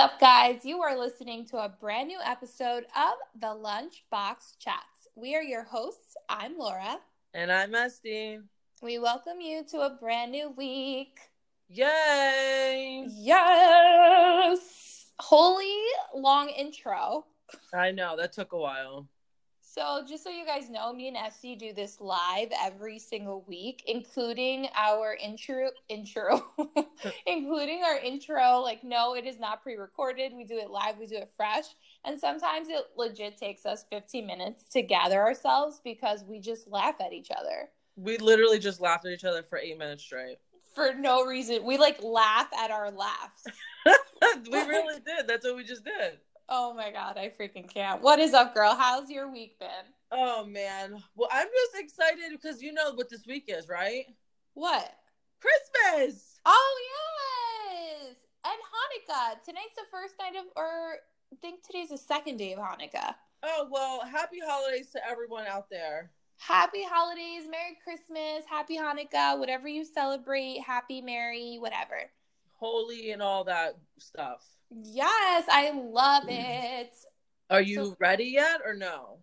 [0.00, 0.64] up, guys?
[0.64, 5.08] You are listening to a brand new episode of the Lunchbox Chats.
[5.14, 6.16] We are your hosts.
[6.26, 6.96] I'm Laura.
[7.34, 8.38] And I'm Este.
[8.80, 11.18] We welcome you to a brand new week.
[11.68, 13.08] Yay!
[13.10, 15.10] Yes!
[15.18, 15.76] Holy
[16.14, 17.26] long intro.
[17.74, 19.06] I know, that took a while.
[19.72, 23.84] So, just so you guys know, me and Este do this live every single week,
[23.86, 26.44] including our intro, intro,
[27.26, 28.58] including our intro.
[28.62, 30.32] Like, no, it is not pre-recorded.
[30.34, 30.98] We do it live.
[30.98, 31.66] We do it fresh,
[32.04, 36.96] and sometimes it legit takes us 15 minutes to gather ourselves because we just laugh
[37.00, 37.68] at each other.
[37.94, 40.38] We literally just laughed at each other for eight minutes straight
[40.74, 41.64] for no reason.
[41.64, 43.44] We like laugh at our laughs.
[44.50, 45.28] we really did.
[45.28, 46.18] That's what we just did.
[46.52, 48.02] Oh my god, I freaking can't.
[48.02, 48.74] What is up, girl?
[48.74, 49.68] How's your week been?
[50.10, 51.00] Oh man.
[51.14, 54.06] Well, I'm just excited because you know what this week is, right?
[54.54, 54.92] What?
[55.40, 56.40] Christmas.
[56.44, 56.78] Oh
[57.70, 58.16] yes.
[58.44, 59.44] And Hanukkah.
[59.44, 60.96] Tonight's the first night of or
[61.32, 63.14] I think today's the second day of Hanukkah.
[63.44, 66.10] Oh well, happy holidays to everyone out there.
[66.38, 72.10] Happy holidays, Merry Christmas, Happy Hanukkah, whatever you celebrate, Happy Merry, whatever.
[72.54, 74.42] Holy and all that stuff.
[74.70, 76.80] Yes, I love mm.
[76.80, 76.92] it.
[77.50, 79.18] Are you so, ready yet or no?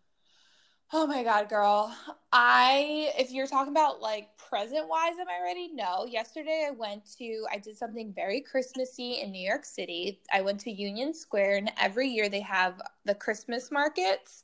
[0.93, 1.93] Oh my god, girl.
[2.31, 5.69] I if you're talking about like present wise, am I ready?
[5.73, 6.05] No.
[6.05, 10.21] Yesterday I went to I did something very Christmassy in New York City.
[10.31, 14.43] I went to Union Square and every year they have the Christmas markets.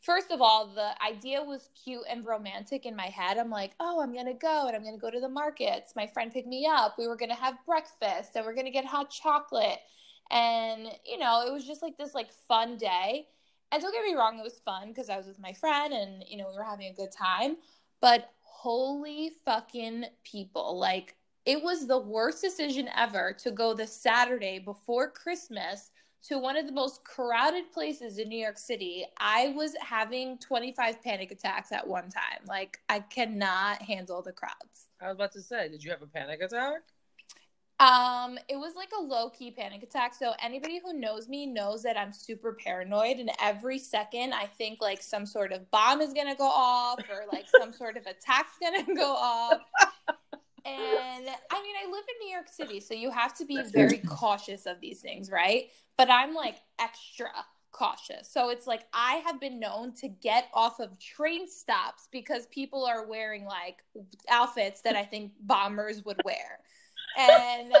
[0.00, 3.38] First of all, the idea was cute and romantic in my head.
[3.38, 5.94] I'm like, oh, I'm gonna go and I'm gonna go to the markets.
[5.96, 6.96] My friend picked me up.
[6.98, 9.78] We were gonna have breakfast and we're gonna get hot chocolate
[10.30, 13.28] and, you know, it was just like this like fun day.
[13.72, 16.24] And don't get me wrong, it was fun because I was with my friend and,
[16.28, 17.56] you know, we were having a good time.
[18.00, 20.78] But holy fucking people.
[20.78, 25.90] Like, it was the worst decision ever to go the Saturday before Christmas
[26.24, 29.06] to one of the most crowded places in New York City.
[29.18, 32.44] I was having 25 panic attacks at one time.
[32.48, 34.88] Like, I cannot handle the crowds.
[35.00, 36.82] I was about to say, did you have a panic attack?
[37.78, 40.14] Um, it was like a low key panic attack.
[40.14, 44.80] So anybody who knows me knows that I'm super paranoid, and every second I think
[44.80, 48.52] like some sort of bomb is gonna go off or like some sort of attack's
[48.60, 49.60] gonna go off.
[50.64, 53.98] And I mean, I live in New York City, so you have to be very
[53.98, 55.68] cautious of these things, right?
[55.98, 57.28] But I'm like extra
[57.72, 58.28] cautious.
[58.30, 62.86] So it's like I have been known to get off of train stops because people
[62.86, 63.84] are wearing like
[64.30, 66.60] outfits that I think bombers would wear
[67.16, 67.72] and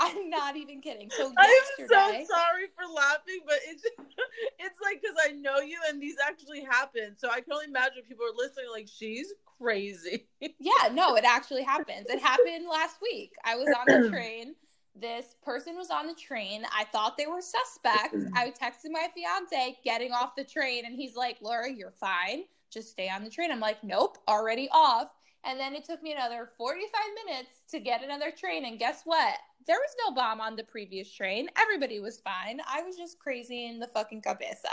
[0.00, 1.10] I'm not even kidding.
[1.10, 3.84] So I'm so sorry for laughing, but it's
[4.58, 7.16] it's like because I know you and these actually happen.
[7.16, 10.26] So I can only imagine people are listening like she's crazy.
[10.40, 12.06] yeah, no, it actually happens.
[12.08, 13.32] It happened last week.
[13.44, 14.54] I was on the train.
[14.98, 16.64] This person was on the train.
[16.74, 18.24] I thought they were suspects.
[18.34, 22.44] I texted my fiance getting off the train, and he's like, Laura, you're fine.
[22.70, 23.52] Just stay on the train.
[23.52, 25.08] I'm like, nope, already off.
[25.46, 28.64] And then it took me another 45 minutes to get another train.
[28.64, 29.34] And guess what?
[29.66, 31.48] There was no bomb on the previous train.
[31.56, 32.60] Everybody was fine.
[32.68, 34.70] I was just crazy in the fucking cabeza.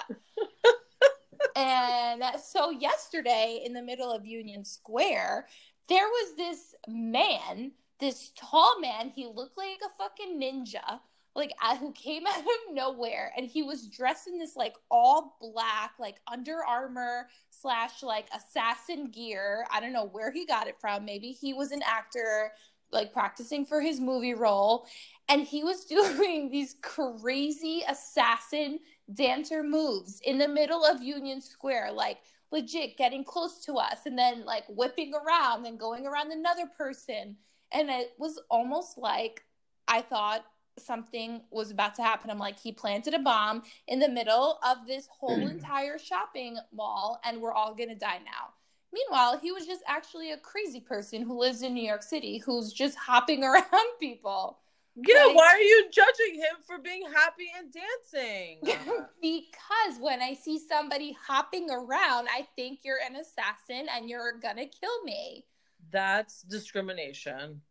[1.55, 5.47] and so yesterday, in the middle of Union Square,
[5.89, 9.09] there was this man, this tall man.
[9.09, 10.99] He looked like a fucking ninja
[11.35, 15.37] like uh, who came out of nowhere and he was dressed in this like all
[15.41, 17.27] black like Under Armour
[17.63, 19.65] slash like assassin gear.
[19.71, 21.05] I don't know where he got it from.
[21.05, 22.51] Maybe he was an actor
[22.91, 24.85] like practicing for his movie role.
[25.29, 28.79] And he was doing these crazy assassin
[29.13, 32.19] dancer moves in the middle of union square like
[32.51, 37.37] legit getting close to us and then like whipping around and going around another person.
[37.71, 39.41] And it was almost like
[39.87, 40.45] i thought
[40.77, 42.29] something was about to happen.
[42.29, 47.19] I'm like, he planted a bomb in the middle of this whole entire shopping mall,
[47.23, 48.53] and we're all gonna die now.
[48.93, 52.71] Meanwhile, he was just actually a crazy person who lives in New York City who's
[52.71, 53.65] just hopping around
[53.99, 54.59] people.
[54.95, 58.59] Yeah, like, why are you judging him for being happy and dancing?
[59.21, 64.67] because when I see somebody hopping around, I think you're an assassin and you're gonna
[64.67, 65.45] kill me.
[65.89, 67.61] That's discrimination.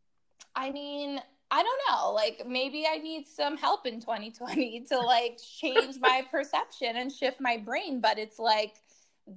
[0.57, 1.21] I mean,
[1.53, 2.13] I don't know.
[2.13, 7.41] Like maybe I need some help in 2020 to like change my perception and shift
[7.41, 8.77] my brain, but it's like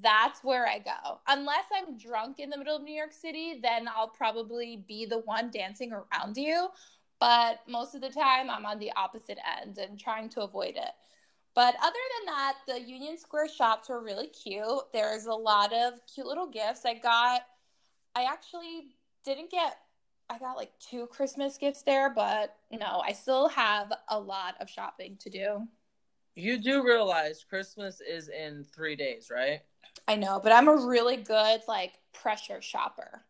[0.02, 1.20] that's where I go.
[1.28, 5.20] Unless I'm drunk in the middle of New York City, then I'll probably be the
[5.20, 6.70] one dancing around you.
[7.20, 10.92] But most of the time, I'm on the opposite end and trying to avoid it.
[11.54, 14.92] But other than that, the Union Square shops were really cute.
[14.92, 16.86] There's a lot of cute little gifts.
[16.86, 17.42] I got,
[18.16, 18.88] I actually
[19.24, 19.78] didn't get
[20.30, 24.70] I got like two Christmas gifts there, but no, I still have a lot of
[24.70, 25.68] shopping to do.
[26.36, 29.62] You do realize Christmas is in three days, right?
[30.08, 33.24] I know, but I'm a really good like pressure shopper.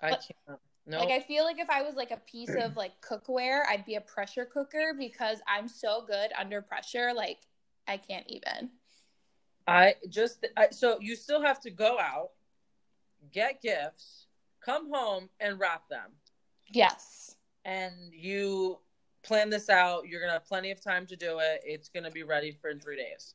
[0.00, 0.60] I But- can't.
[0.86, 3.86] No, Like I feel like if I was like a piece of like cookware, I'd
[3.86, 7.14] be a pressure cooker because I'm so good under pressure.
[7.14, 7.38] Like
[7.88, 8.68] I can't even.
[9.66, 12.32] I just I, so you still have to go out,
[13.32, 14.26] get gifts,
[14.64, 16.10] come home and wrap them.
[16.72, 17.36] Yes.
[17.64, 18.78] And you
[19.22, 20.06] plan this out.
[20.06, 21.62] You're gonna have plenty of time to do it.
[21.64, 23.34] It's gonna be ready for in three days.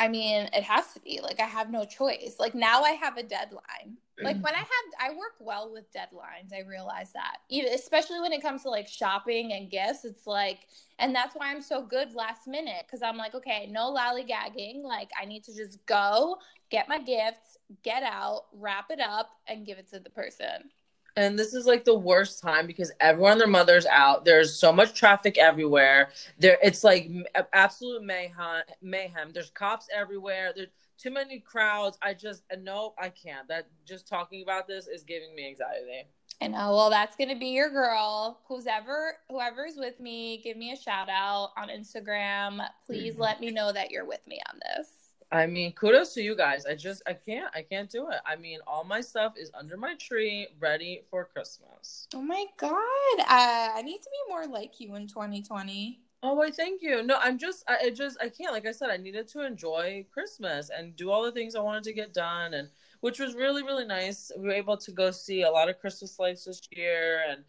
[0.00, 1.20] I mean, it has to be.
[1.22, 2.36] Like I have no choice.
[2.38, 3.98] Like now I have a deadline.
[4.22, 4.42] Like mm.
[4.42, 4.66] when I have
[5.00, 6.52] I work well with deadlines.
[6.54, 7.38] I realize that.
[7.48, 10.66] Even especially when it comes to like shopping and gifts, it's like
[10.98, 14.82] and that's why I'm so good last minute cuz I'm like, okay, no lollygagging.
[14.82, 16.38] Like I need to just go,
[16.70, 20.70] get my gifts, get out, wrap it up and give it to the person.
[21.16, 24.24] And this is like the worst time because everyone and their mother's out.
[24.24, 26.10] There's so much traffic everywhere.
[26.38, 27.08] There, it's like
[27.52, 28.62] absolute mayhem.
[28.82, 29.30] Mayhem.
[29.32, 30.52] There's cops everywhere.
[30.54, 31.98] There's too many crowds.
[32.02, 33.46] I just uh, no, I can't.
[33.48, 36.08] That just talking about this is giving me anxiety.
[36.42, 36.74] I know.
[36.74, 38.40] Well, that's gonna be your girl.
[38.48, 42.66] Who's ever whoever's with me, give me a shout out on Instagram.
[42.86, 43.22] Please mm-hmm.
[43.22, 45.03] let me know that you're with me on this.
[45.34, 46.64] I mean, kudos to you guys.
[46.64, 48.18] I just I can't I can't do it.
[48.24, 52.06] I mean, all my stuff is under my tree, ready for Christmas.
[52.14, 53.18] Oh my god.
[53.18, 55.98] Uh, I need to be more like you in 2020.
[56.22, 57.02] Oh, I thank you.
[57.02, 58.52] No, I'm just I, I just I can't.
[58.52, 61.82] Like I said, I needed to enjoy Christmas and do all the things I wanted
[61.82, 62.68] to get done, and
[63.00, 64.30] which was really really nice.
[64.38, 67.42] We were able to go see a lot of Christmas lights this year, and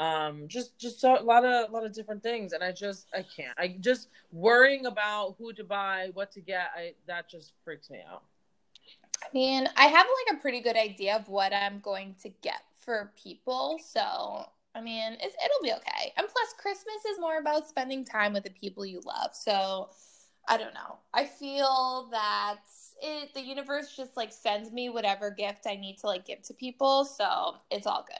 [0.00, 2.52] um just just so, a lot of a lot of different things.
[2.52, 3.56] And I just I can't.
[3.58, 6.70] I just worrying about who to buy, what to get.
[6.76, 8.22] I that just freaks me out.
[9.22, 12.62] I mean, I have like a pretty good idea of what I'm going to get
[12.80, 13.78] for people.
[13.84, 16.12] So, I mean, it'll be okay.
[16.16, 19.30] And plus, Christmas is more about spending time with the people you love.
[19.34, 19.90] So,
[20.48, 20.96] I don't know.
[21.14, 22.60] I feel that
[23.00, 26.54] it, the universe just like sends me whatever gift I need to like give to
[26.54, 27.04] people.
[27.04, 28.18] So, it's all good.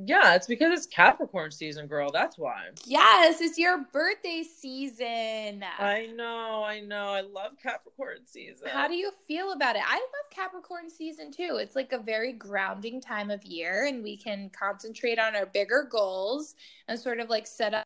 [0.00, 2.10] Yeah, it's because it's Capricorn season, girl.
[2.12, 2.68] That's why.
[2.86, 5.64] Yes, it's your birthday season.
[5.76, 7.08] I know, I know.
[7.08, 8.68] I love Capricorn season.
[8.68, 9.82] How do you feel about it?
[9.84, 11.58] I love Capricorn season too.
[11.60, 15.88] It's like a very grounding time of year, and we can concentrate on our bigger
[15.90, 16.54] goals
[16.86, 17.84] and sort of like set up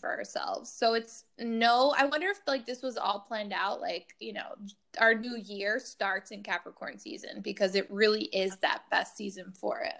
[0.00, 0.72] for ourselves.
[0.72, 3.80] So it's no, I wonder if like this was all planned out.
[3.80, 4.56] Like, you know,
[4.98, 9.80] our new year starts in Capricorn season because it really is that best season for
[9.80, 9.94] it.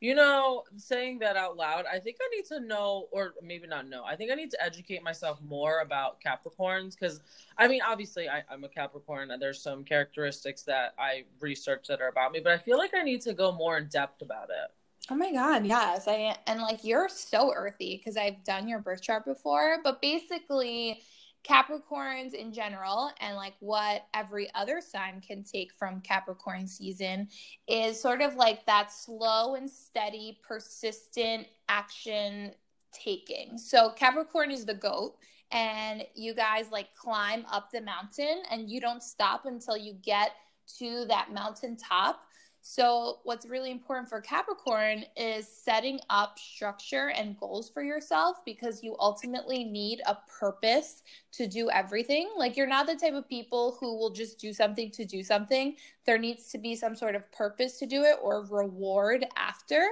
[0.00, 3.88] You know, saying that out loud, I think I need to know, or maybe not
[3.88, 4.04] know.
[4.04, 7.20] I think I need to educate myself more about Capricorns because,
[7.56, 12.00] I mean, obviously, I, I'm a Capricorn, and there's some characteristics that I research that
[12.00, 14.50] are about me, but I feel like I need to go more in depth about
[14.50, 14.70] it.
[15.10, 16.06] Oh my god, yes.
[16.06, 21.00] I and like you're so earthy because I've done your birth chart before, but basically
[21.44, 27.28] Capricorns in general and like what every other sign can take from Capricorn season
[27.66, 32.52] is sort of like that slow and steady, persistent action
[32.92, 33.56] taking.
[33.56, 35.16] So Capricorn is the goat
[35.50, 40.32] and you guys like climb up the mountain and you don't stop until you get
[40.78, 42.20] to that mountain top.
[42.60, 48.82] So, what's really important for Capricorn is setting up structure and goals for yourself because
[48.82, 52.28] you ultimately need a purpose to do everything.
[52.36, 55.76] Like, you're not the type of people who will just do something to do something.
[56.04, 59.86] There needs to be some sort of purpose to do it or reward after.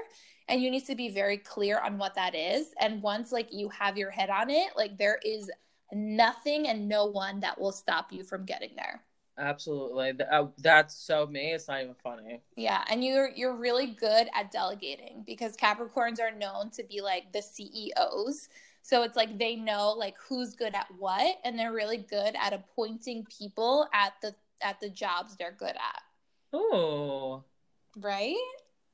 [0.49, 2.75] And you need to be very clear on what that is.
[2.81, 5.51] And once, like, you have your head on it, like, there is
[5.93, 9.03] nothing and no one that will stop you from getting there.
[9.39, 10.13] Absolutely.
[10.31, 11.53] Uh, That's so me.
[11.53, 12.43] It's not even funny.
[12.57, 17.33] Yeah, and you're you're really good at delegating because Capricorns are known to be like
[17.33, 18.49] the CEOs.
[18.83, 22.53] So it's like they know like who's good at what and they're really good at
[22.55, 26.03] appointing people at the at the jobs they're good at.
[26.53, 27.45] Oh,
[27.97, 28.37] Right?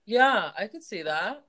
[0.06, 1.44] yeah, I could see that.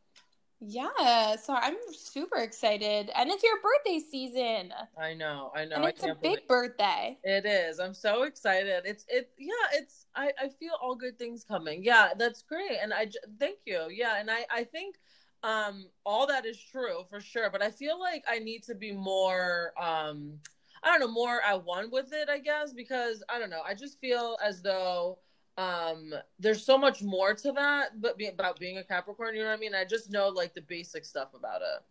[0.65, 3.12] Yeah, so I'm super excited.
[3.15, 4.74] And it's your birthday season.
[4.98, 5.75] I know, I know.
[5.75, 7.17] and it's a can't big birthday.
[7.24, 7.79] It is.
[7.79, 8.84] I'm so excited.
[8.86, 9.29] It's it.
[9.38, 9.51] Yeah.
[9.74, 10.05] It's.
[10.15, 10.32] I.
[10.39, 11.84] I feel all good things coming.
[11.84, 12.10] Yeah.
[12.17, 12.77] That's great.
[12.82, 13.05] And I.
[13.05, 13.88] j- Thank you.
[13.91, 14.20] Yeah.
[14.20, 14.46] And I.
[14.50, 14.96] I think.
[15.43, 15.88] Um.
[16.05, 17.50] All that is true for sure.
[17.51, 19.74] But I feel like I need to be more.
[19.77, 20.39] Um.
[20.82, 21.12] I don't know.
[21.12, 22.29] More at one with it.
[22.29, 23.62] I guess because I don't know.
[23.67, 25.20] I just feel as though.
[25.57, 26.13] Um.
[26.39, 29.36] There's so much more to that, but be, about being a Capricorn.
[29.36, 29.75] You know what I mean?
[29.75, 31.83] I just know like the basic stuff about it.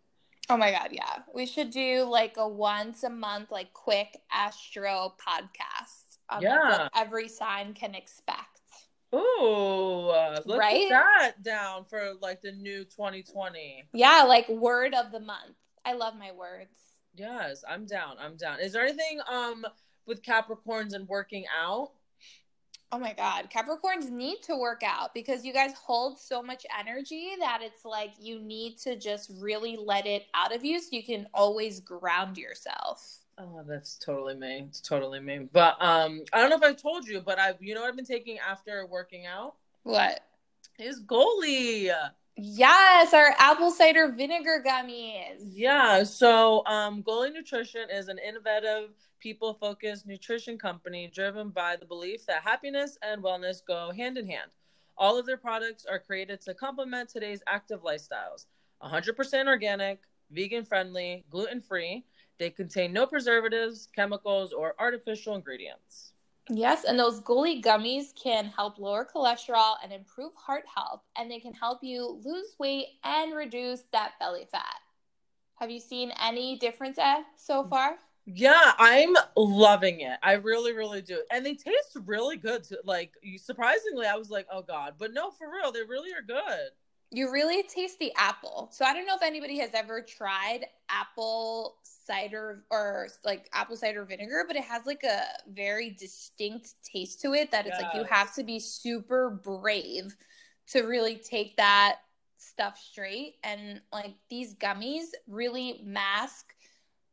[0.51, 1.19] Oh my god, yeah.
[1.33, 6.69] We should do like a once a month like quick astro podcast on Yeah.
[6.69, 8.49] what every sign can expect.
[9.15, 10.89] Ooh, uh, let's Right?
[10.89, 13.85] that down for like the new 2020.
[13.93, 15.55] Yeah, like word of the month.
[15.85, 16.79] I love my words.
[17.15, 18.17] Yes, I'm down.
[18.19, 18.59] I'm down.
[18.61, 19.65] Is there anything um
[20.07, 21.93] with Capricorns and working out?
[22.95, 23.49] Oh my God.
[23.51, 28.13] Capricorns need to work out because you guys hold so much energy that it's like
[28.21, 32.37] you need to just really let it out of you so you can always ground
[32.37, 33.21] yourself.
[33.39, 34.67] Oh, that's totally me.
[34.69, 35.49] It's totally me.
[35.51, 37.97] But um, I don't know if I told you, but I've you know, what I've
[37.97, 40.21] been taking after working out What?
[40.79, 41.91] is Goli.
[42.37, 45.39] Yes, our apple cider vinegar gummies.
[45.51, 46.03] Yeah.
[46.03, 48.91] So, um, Goli Nutrition is an innovative,
[49.23, 54.51] people-focused nutrition company driven by the belief that happiness and wellness go hand in hand.
[54.99, 58.47] All of their products are created to complement today's active lifestyles.
[58.83, 60.01] 100% organic,
[60.33, 62.05] vegan-friendly, gluten-free.
[62.39, 66.15] They contain no preservatives, chemicals, or artificial ingredients.
[66.51, 71.39] Yes, and those Goli gummies can help lower cholesterol and improve heart health, and they
[71.39, 74.81] can help you lose weight and reduce that belly fat.
[75.61, 77.99] Have you seen any difference eh, so far?
[78.25, 80.19] Yeah, I'm loving it.
[80.23, 81.23] I really, really do.
[81.31, 82.65] And they taste really good.
[82.65, 82.77] Too.
[82.85, 84.95] Like, surprisingly, I was like, oh God.
[84.99, 86.71] But no, for real, they really are good.
[87.11, 88.71] You really taste the apple.
[88.73, 94.05] So I don't know if anybody has ever tried apple cider or like apple cider
[94.05, 98.05] vinegar, but it has like a very distinct taste to it that it's like you
[98.05, 100.17] have to be super brave
[100.69, 101.97] to really take that
[102.39, 103.35] stuff straight.
[103.45, 106.55] And like these gummies really mask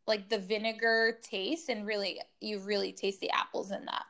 [0.09, 4.03] like the vinegar taste and really you really taste the apples in that.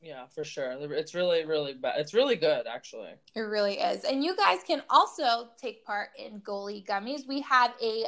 [0.00, 0.76] Yeah, for sure.
[0.92, 1.98] It's really, really bad.
[1.98, 3.10] It's really good, actually.
[3.34, 4.04] It really is.
[4.04, 7.26] And you guys can also take part in Goli Gummies.
[7.26, 8.04] We have a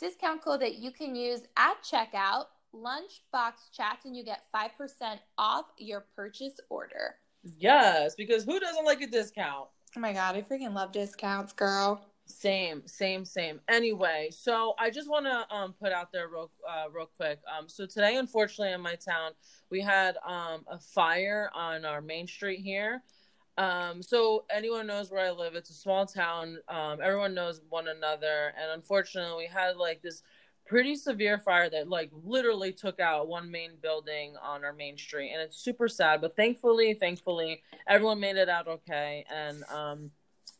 [0.00, 5.66] discount code that you can use at checkout, Lunchbox Chats, and you get 5% off
[5.76, 7.16] your purchase order.
[7.42, 9.68] Yes, because who doesn't like a discount?
[9.96, 12.06] Oh my God, I freaking love discounts, girl.
[12.28, 13.60] Same, same, same.
[13.68, 17.40] Anyway, so I just want to um, put out there real, uh, real quick.
[17.50, 19.32] Um, so today, unfortunately, in my town,
[19.70, 23.02] we had um, a fire on our main street here.
[23.56, 25.54] Um, so anyone knows where I live.
[25.54, 26.58] It's a small town.
[26.68, 30.22] Um, everyone knows one another, and unfortunately, we had like this
[30.66, 35.32] pretty severe fire that like literally took out one main building on our main street,
[35.32, 36.20] and it's super sad.
[36.20, 40.10] But thankfully, thankfully, everyone made it out okay, and um,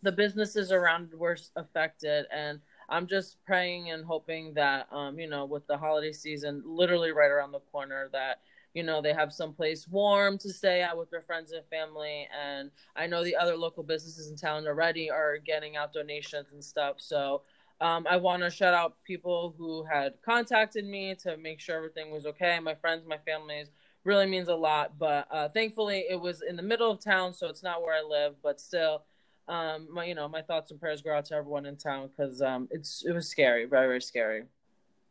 [0.03, 5.45] the businesses around were affected and i'm just praying and hoping that um you know
[5.45, 8.41] with the holiday season literally right around the corner that
[8.75, 12.29] you know they have someplace warm to stay at with their friends and family.
[12.39, 16.63] And i know the other local businesses in town already are getting out donations and
[16.63, 16.97] stuff.
[16.99, 17.43] So
[17.81, 22.11] um, i want to shout out people who had contacted me to make sure everything
[22.11, 22.59] was okay.
[22.61, 23.69] My friends my families
[24.05, 24.99] really means a lot.
[24.99, 28.03] But uh, thankfully it was in the middle of town so it's not where i
[28.03, 29.03] live but still
[29.49, 32.43] um my you know my thoughts and prayers go out to everyone in town because
[32.43, 34.45] um it's it was scary very very scary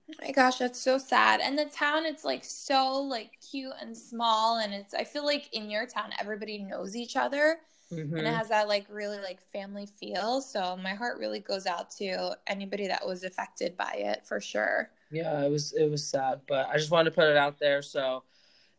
[0.10, 1.42] Oh my gosh, that's so sad.
[1.42, 5.50] And the town, it's like so like cute and small, and it's I feel like
[5.54, 7.60] in your town everybody knows each other.
[7.92, 8.18] Mhm.
[8.18, 10.42] and it has that like really like family feel.
[10.42, 14.92] So my heart really goes out to anybody that was affected by it for sure.
[15.12, 17.82] yeah it was it was sad but i just wanted to put it out there
[17.82, 18.24] so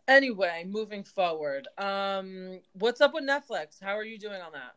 [0.09, 4.75] anyway moving forward um what's up with netflix how are you doing on that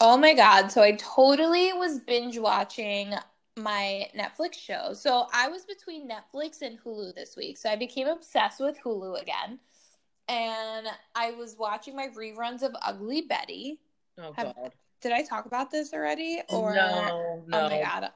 [0.00, 0.68] Oh my god!
[0.68, 3.14] So I totally was binge watching
[3.56, 4.92] my Netflix show.
[4.92, 7.56] So I was between Netflix and Hulu this week.
[7.58, 9.58] So I became obsessed with Hulu again,
[10.28, 13.80] and I was watching my reruns of Ugly Betty.
[14.18, 16.40] oh Have- god Did I talk about this already?
[16.48, 18.10] Or no no Oh my god.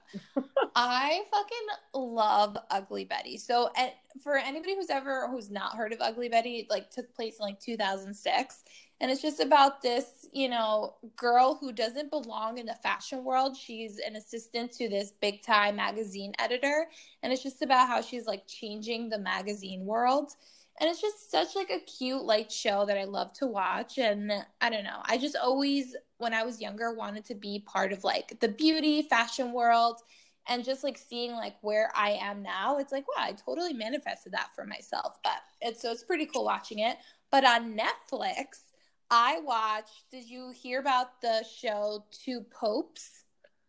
[0.75, 3.37] I fucking love Ugly Betty.
[3.37, 3.92] So and
[4.23, 7.44] for anybody who's ever who's not heard of Ugly Betty, it like took place in
[7.44, 8.64] like 2006
[9.00, 13.57] and it's just about this, you know, girl who doesn't belong in the fashion world.
[13.57, 16.87] She's an assistant to this big time magazine editor
[17.23, 20.33] and it's just about how she's like changing the magazine world.
[20.81, 24.33] And it's just such like a cute light show that I love to watch and
[24.61, 25.00] I don't know.
[25.05, 29.02] I just always when I was younger wanted to be part of like the beauty
[29.02, 30.00] fashion world
[30.49, 34.33] and just like seeing like where I am now, it's like wow, I totally manifested
[34.33, 35.19] that for myself.
[35.23, 36.97] But it's so it's pretty cool watching it.
[37.31, 38.67] But on Netflix,
[39.11, 40.11] I watched.
[40.11, 43.25] Did you hear about the show Two Popes?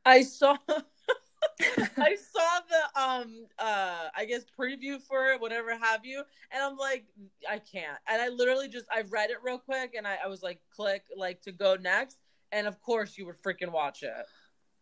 [0.06, 0.56] i saw
[1.98, 6.78] I saw the um uh I guess preview for it, whatever have you, and I'm
[6.78, 7.06] like,
[7.50, 7.98] I can't.
[8.08, 11.04] And I literally just I read it real quick and I, I was like click
[11.16, 12.18] like to go next.
[12.52, 14.14] And of course you would freaking watch it.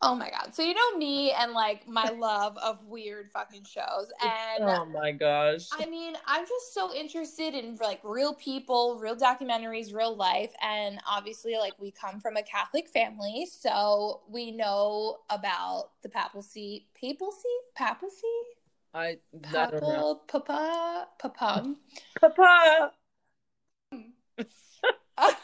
[0.02, 0.54] Oh my god.
[0.54, 4.12] So you know me and like my love of weird fucking shows.
[4.22, 5.70] And oh my gosh.
[5.74, 10.52] I mean, I'm just so interested in like real people, real documentaries, real life.
[10.62, 16.88] And obviously, like we come from a Catholic family, so we know about the papacy
[16.94, 17.48] papacy?
[17.76, 18.28] Papacy?
[18.94, 19.18] I.
[19.42, 21.78] Papal papa papum.
[22.22, 22.92] Papa.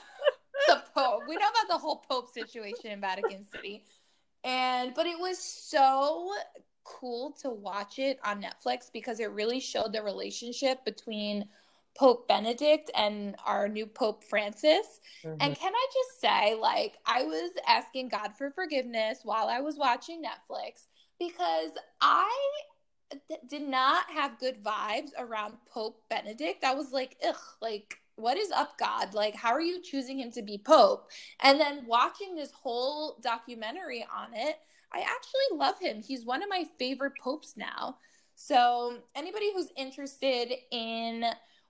[0.68, 1.24] the Pope.
[1.28, 3.84] We know about the whole Pope situation in Vatican City.
[4.44, 6.34] And but it was so
[6.84, 11.48] cool to watch it on Netflix because it really showed the relationship between
[11.96, 15.00] Pope Benedict and our new Pope Francis.
[15.24, 15.38] Mhm.
[15.40, 19.78] And can I just say, like, I was asking God for forgiveness while I was
[19.78, 20.88] watching Netflix
[21.20, 21.72] because
[22.02, 22.32] I
[23.30, 26.64] d- did not have good vibes around Pope Benedict.
[26.64, 29.14] I was like, ugh, like, what is up, God?
[29.14, 31.10] Like, how are you choosing him to be Pope?
[31.42, 34.58] And then watching this whole documentary on it,
[34.94, 36.02] I actually love him.
[36.02, 37.98] He's one of my favorite popes now.
[38.36, 41.26] So, anybody who's interested in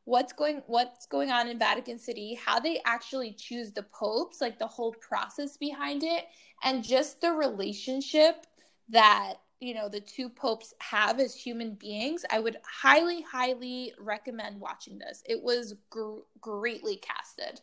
[0.06, 4.60] what's going what's going on in Vatican City, how they actually choose the popes, like
[4.60, 6.26] the whole process behind it,
[6.64, 8.46] and just the relationship
[8.90, 14.60] that you know the two popes have as human beings, I would highly, highly recommend
[14.60, 15.24] watching this.
[15.26, 17.62] It was gr- greatly casted.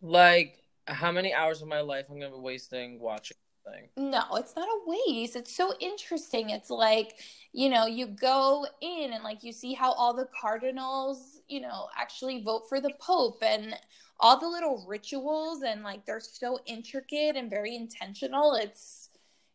[0.00, 3.88] Like, how many hours of my life I'm gonna be wasting watching thing?
[3.96, 5.36] No, it's not a waste.
[5.36, 6.50] It's so interesting.
[6.50, 7.14] It's like,
[7.52, 11.88] you know, you go in and like you see how all the cardinals, you know,
[11.96, 13.74] actually vote for the pope and
[14.20, 18.54] all the little rituals and like they're so intricate and very intentional.
[18.54, 19.07] It's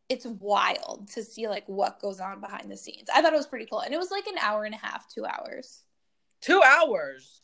[0.10, 3.08] it's wild to see like what goes on behind the scenes.
[3.14, 3.80] I thought it was pretty cool.
[3.80, 5.84] And it was like an hour and a half, 2 hours
[6.42, 7.42] Two hours.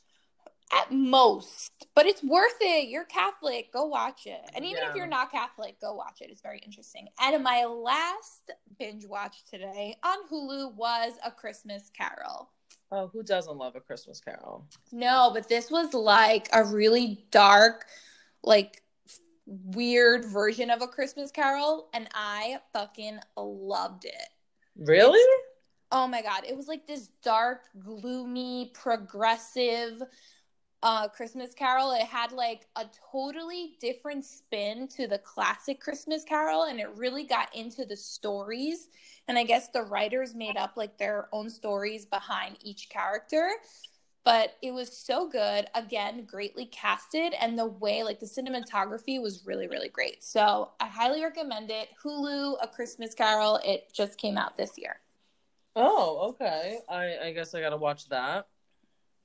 [0.72, 1.72] at most.
[1.96, 2.90] But it's worth it.
[2.90, 4.42] You're Catholic, go watch it.
[4.54, 4.90] And even Yeah.
[4.90, 6.30] if you're not Catholic, go watch it.
[6.30, 7.08] It's very interesting.
[7.20, 12.52] And my last binge watch today on Hulu was A Christmas Carol.
[12.92, 14.68] Oh, who doesn't love a Christmas Carol?
[14.92, 17.86] No, but this was like a really dark,
[18.44, 18.84] like
[19.50, 24.30] weird version of A Christmas Carol and I fucking loved it.
[24.78, 25.20] Really?
[25.92, 30.02] Oh my god, it was like this dark, gloomy, progressive
[30.82, 31.92] uh Christmas Carol.
[31.92, 37.24] It had like a totally different spin to the classic Christmas Carol and it really
[37.24, 38.88] got into the stories.
[39.28, 43.50] And I guess the writers made up like their own stories behind each character.
[44.26, 45.68] But it was so good.
[45.74, 50.24] Again, greatly casted and the way like the cinematography was really really great.
[50.24, 51.90] So, I highly recommend it.
[52.04, 53.60] Hulu A Christmas Carol.
[53.66, 55.00] It just came out this year.
[55.76, 56.80] Oh, okay.
[56.90, 58.48] I I guess I gotta watch that.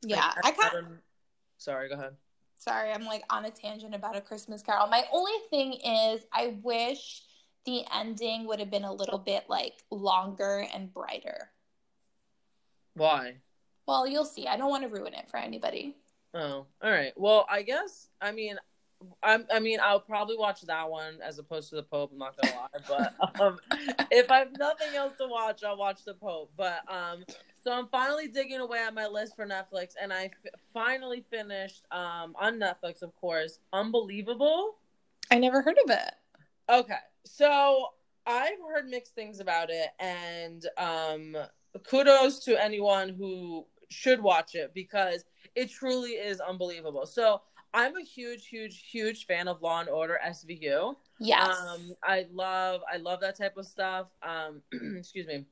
[0.03, 0.99] Yeah, I kind don't-
[1.57, 2.17] Sorry, go ahead.
[2.59, 4.87] sorry, I'm like on a tangent about a Christmas Carol.
[4.87, 7.23] My only thing is, I wish
[7.65, 11.51] the ending would have been a little bit like longer and brighter.
[12.95, 13.37] Why?
[13.87, 14.47] Well, you'll see.
[14.47, 15.97] I don't want to ruin it for anybody.
[16.33, 17.13] Oh, all right.
[17.17, 18.57] Well, I guess I mean,
[19.23, 22.11] I'm, I mean, I'll probably watch that one as opposed to the Pope.
[22.13, 23.59] I'm not gonna lie, but um,
[24.11, 26.51] if I have nothing else to watch, I'll watch the Pope.
[26.57, 27.25] But um,
[27.63, 31.85] so I'm finally digging away at my list for Netflix, and I f- finally finished
[31.91, 34.77] um on Netflix, of course, Unbelievable.
[35.31, 36.15] I never heard of it.
[36.69, 36.95] Okay,
[37.25, 37.89] so
[38.27, 41.37] I've heard mixed things about it, and um,
[41.87, 47.07] kudos to anyone who should watch it because it truly is unbelievable.
[47.07, 47.41] So
[47.73, 50.95] I'm a huge, huge, huge fan of Law and Order SVU.
[51.19, 51.59] Yes.
[51.59, 54.07] Um, I love, I love that type of stuff.
[54.23, 54.63] Um,
[54.97, 55.45] excuse me.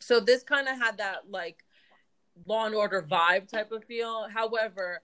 [0.00, 1.64] So this kind of had that like
[2.46, 4.28] Law and Order vibe type of feel.
[4.28, 5.00] However,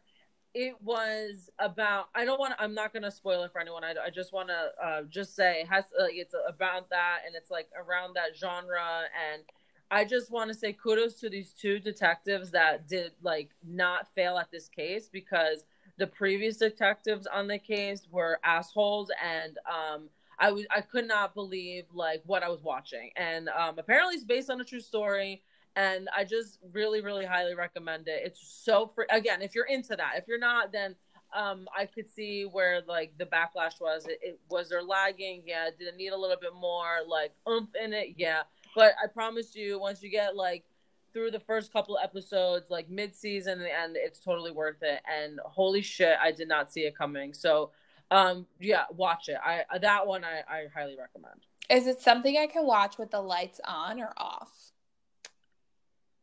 [0.55, 2.09] it was about.
[2.15, 2.57] I don't want.
[2.57, 3.85] to I'm not going to spoil it for anyone.
[3.85, 5.85] I, I just want to uh, just say it has.
[5.85, 9.03] Uh, it's about that, and it's like around that genre.
[9.33, 9.43] And
[9.91, 14.37] I just want to say kudos to these two detectives that did like not fail
[14.39, 15.65] at this case because
[15.99, 21.35] the previous detectives on the case were assholes and um I was I could not
[21.35, 23.11] believe like what I was watching.
[23.17, 25.43] And um apparently it's based on a true story
[25.77, 28.23] and I just really really highly recommend it.
[28.25, 30.15] It's so free again if you're into that.
[30.17, 30.97] If you're not then
[31.35, 34.05] um I could see where like the backlash was.
[34.07, 35.45] It, it was there lagging?
[35.47, 35.71] Yeah.
[35.79, 38.15] Did it need a little bit more like oomph in it?
[38.17, 38.43] Yeah
[38.77, 40.65] but I promise you once you get like
[41.13, 45.01] through the first couple episodes, like mid season and the end, it's totally worth it.
[45.11, 47.33] And holy shit, I did not see it coming.
[47.33, 47.71] So,
[48.11, 49.39] um, yeah, watch it.
[49.43, 51.41] I that one I, I highly recommend.
[51.71, 54.73] Is it something I can watch with the lights on or off?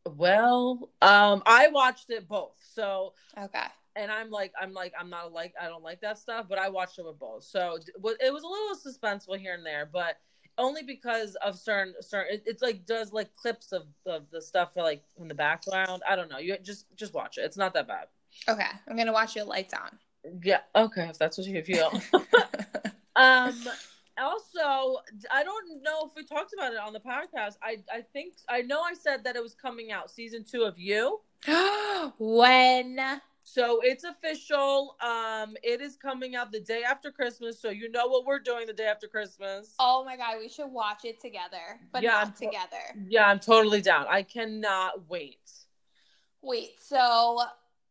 [0.06, 2.54] Well, um, I watched it both.
[2.62, 3.66] So, Okay.
[3.96, 6.68] and I'm like, I'm like, I'm not like, I don't like that stuff, but I
[6.68, 7.42] watched it with both.
[7.42, 10.18] So it was a little suspenseful here and there, but
[10.58, 12.34] only because of certain certain.
[12.34, 16.02] It, it's like does like clips of, of the stuff for like in the background.
[16.08, 16.38] I don't know.
[16.38, 17.42] You just just watch it.
[17.42, 18.06] It's not that bad.
[18.48, 19.98] Okay, I'm gonna watch it lights on.
[20.42, 20.60] Yeah.
[20.74, 21.08] Okay.
[21.08, 22.00] If that's what you feel.
[23.16, 23.54] um.
[24.16, 25.00] Also,
[25.32, 27.56] I don't know if we talked about it on the podcast.
[27.62, 30.78] I I think I know I said that it was coming out season two of
[30.78, 31.20] You.
[32.18, 33.20] when?
[33.46, 34.96] So it's official.
[35.02, 37.60] Um, it is coming out the day after Christmas.
[37.60, 39.74] So you know what we're doing the day after Christmas.
[39.78, 42.82] Oh my god, we should watch it together, but Yeah, not to- together.
[43.06, 44.06] Yeah, I'm totally down.
[44.08, 45.50] I cannot wait.
[46.40, 47.42] Wait, so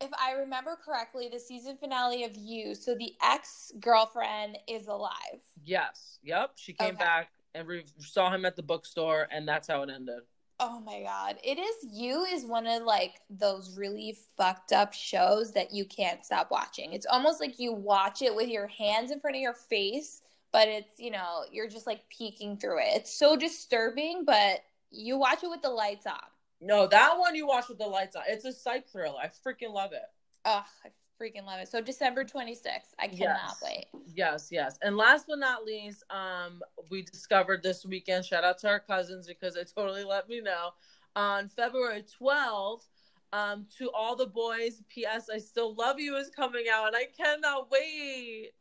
[0.02, 5.42] if I remember correctly, the season finale of You, so the ex girlfriend is alive.
[5.64, 6.18] Yes.
[6.24, 6.54] Yep.
[6.56, 7.04] She came Okay.
[7.04, 10.24] back and we saw him at the bookstore, and that's how it ended.
[10.66, 11.40] Oh my god.
[11.44, 16.24] It is You is one of like those really fucked up shows that you can't
[16.24, 16.94] stop watching.
[16.94, 20.22] It's almost like you watch it with your hands in front of your face,
[20.54, 22.92] but it's, you know, you're just like peeking through it.
[22.96, 26.16] It's so disturbing, but you watch it with the lights on.
[26.62, 28.24] No, that one you watch with the lights on.
[28.30, 29.20] It's a psych thriller.
[29.22, 30.04] I freaking love it.
[30.46, 31.68] Oh, I freaking love it.
[31.68, 32.94] So December 26th.
[33.00, 33.62] I cannot Yes.
[33.64, 33.86] wait.
[34.06, 34.78] Yes, yes.
[34.82, 38.26] And last but not least, um, we discovered this weekend.
[38.26, 40.72] Shout out to our cousins because they totally let me know.
[41.16, 42.88] On February 12th,
[43.32, 45.28] um, to all the boys, P.S.
[45.34, 48.52] I still love you is coming out, and I cannot wait.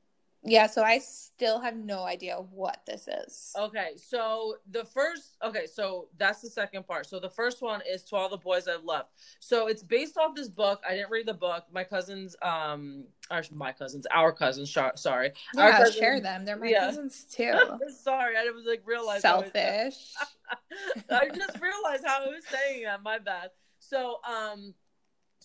[0.44, 3.52] Yeah, so I still have no idea what this is.
[3.56, 7.06] Okay, so the first, okay, so that's the second part.
[7.06, 9.10] So the first one is to all the boys I've loved.
[9.38, 10.82] So it's based off this book.
[10.88, 11.64] I didn't read the book.
[11.72, 16.44] My cousins, um, or my cousins, our cousins, sh- sorry, our cousins- share them.
[16.44, 16.86] They're my yeah.
[16.86, 17.52] cousins too.
[18.02, 20.14] sorry, I was like realized I was- Selfish.
[21.10, 23.02] I just realized how I was saying that.
[23.02, 23.50] My bad.
[23.78, 24.74] So, um,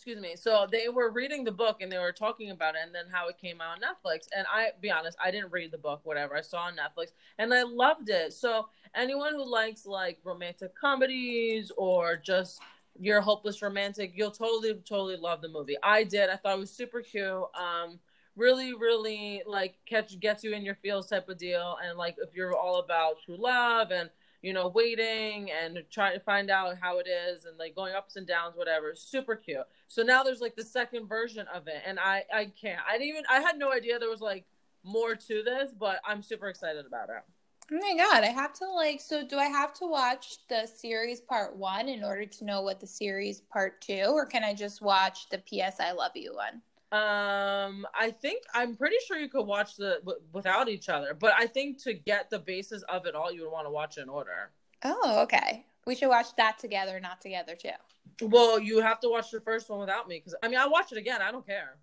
[0.08, 0.36] excuse me.
[0.38, 3.28] So they were reading the book and they were talking about it, and then how
[3.28, 4.28] it came out on Netflix.
[4.36, 6.00] And I, be honest, I didn't read the book.
[6.04, 8.32] Whatever I saw on Netflix, and I loved it.
[8.32, 12.62] So anyone who likes like romantic comedies or just
[12.98, 15.76] you're a hopeless romantic, you'll totally, totally love the movie.
[15.84, 16.30] I did.
[16.30, 17.26] I thought it was super cute.
[17.26, 18.00] Um,
[18.38, 21.78] really, really like catch gets you in your feels type of deal.
[21.84, 24.10] And like if you're all about true love and
[24.42, 28.16] you know waiting and trying to find out how it is and like going ups
[28.16, 29.66] and downs, whatever, super cute.
[29.88, 32.82] So now there's like the second version of it, and I I can't.
[32.88, 33.24] I didn't even.
[33.30, 34.46] I had no idea there was like
[34.84, 37.24] more to this, but I'm super excited about it.
[37.70, 41.20] Oh my god, I have to like so do I have to watch the series
[41.20, 44.82] part 1 in order to know what the series part 2 or can I just
[44.82, 46.62] watch the PS I love you one?
[46.90, 51.34] Um, I think I'm pretty sure you could watch the w- without each other, but
[51.38, 54.08] I think to get the basis of it all, you would want to watch in
[54.08, 54.52] order.
[54.84, 55.66] Oh, okay.
[55.86, 57.72] We should watch that together, not together too.
[58.22, 60.92] Well, you have to watch the first one without me because I mean I watch
[60.94, 61.22] it again.
[61.22, 61.78] I don't care.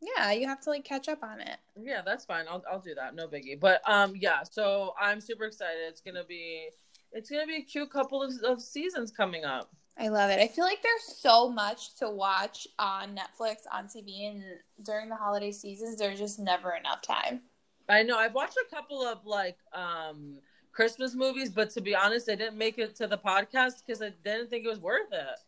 [0.00, 1.56] Yeah, you have to like catch up on it.
[1.80, 2.44] Yeah, that's fine.
[2.48, 3.14] I'll I'll do that.
[3.14, 3.58] No biggie.
[3.58, 4.42] But um, yeah.
[4.42, 5.80] So I'm super excited.
[5.88, 6.68] It's gonna be
[7.12, 9.70] it's gonna be a cute couple of, of seasons coming up.
[9.98, 10.38] I love it.
[10.38, 14.42] I feel like there's so much to watch on Netflix, on TV, and
[14.84, 17.40] during the holiday seasons, there's just never enough time.
[17.88, 20.38] I know I've watched a couple of like um
[20.72, 24.12] Christmas movies, but to be honest, I didn't make it to the podcast because I
[24.22, 25.38] didn't think it was worth it.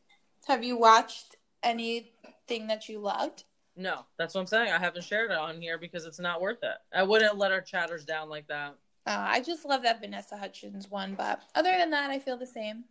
[0.47, 3.45] Have you watched anything that you loved?
[3.77, 4.73] No, that's what I'm saying.
[4.73, 6.77] I haven't shared it on here because it's not worth it.
[6.93, 8.75] I wouldn't let our chatters down like that.
[9.07, 12.47] Uh, I just love that Vanessa Hudgens one, but other than that, I feel the
[12.47, 12.85] same.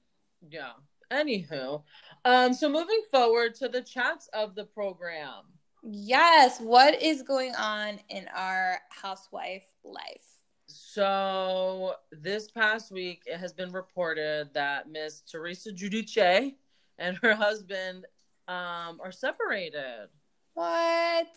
[0.49, 0.71] Yeah.
[1.11, 1.83] Anywho,
[2.25, 5.43] um, so moving forward to the chats of the program.
[5.83, 10.23] Yes, what is going on in our housewife life?
[10.65, 16.55] So this past week, it has been reported that Miss Teresa Giudice
[16.97, 18.05] and her husband
[18.47, 20.09] um, are separated.
[20.55, 21.27] What?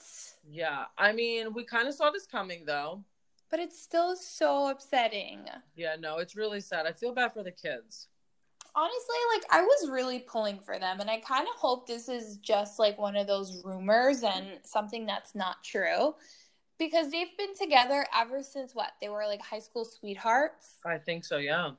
[0.48, 3.04] Yeah, I mean, we kind of saw this coming, though.
[3.50, 5.40] But it's still so upsetting.
[5.74, 6.86] Yeah, no, it's really sad.
[6.86, 8.08] I feel bad for the kids.
[8.74, 12.36] Honestly, like I was really pulling for them, and I kind of hope this is
[12.38, 16.14] just like one of those rumors and something that's not true.
[16.78, 18.92] Because they've been together ever since what?
[19.02, 20.76] They were like high school sweethearts.
[20.86, 21.36] I think so.
[21.36, 21.72] Yeah.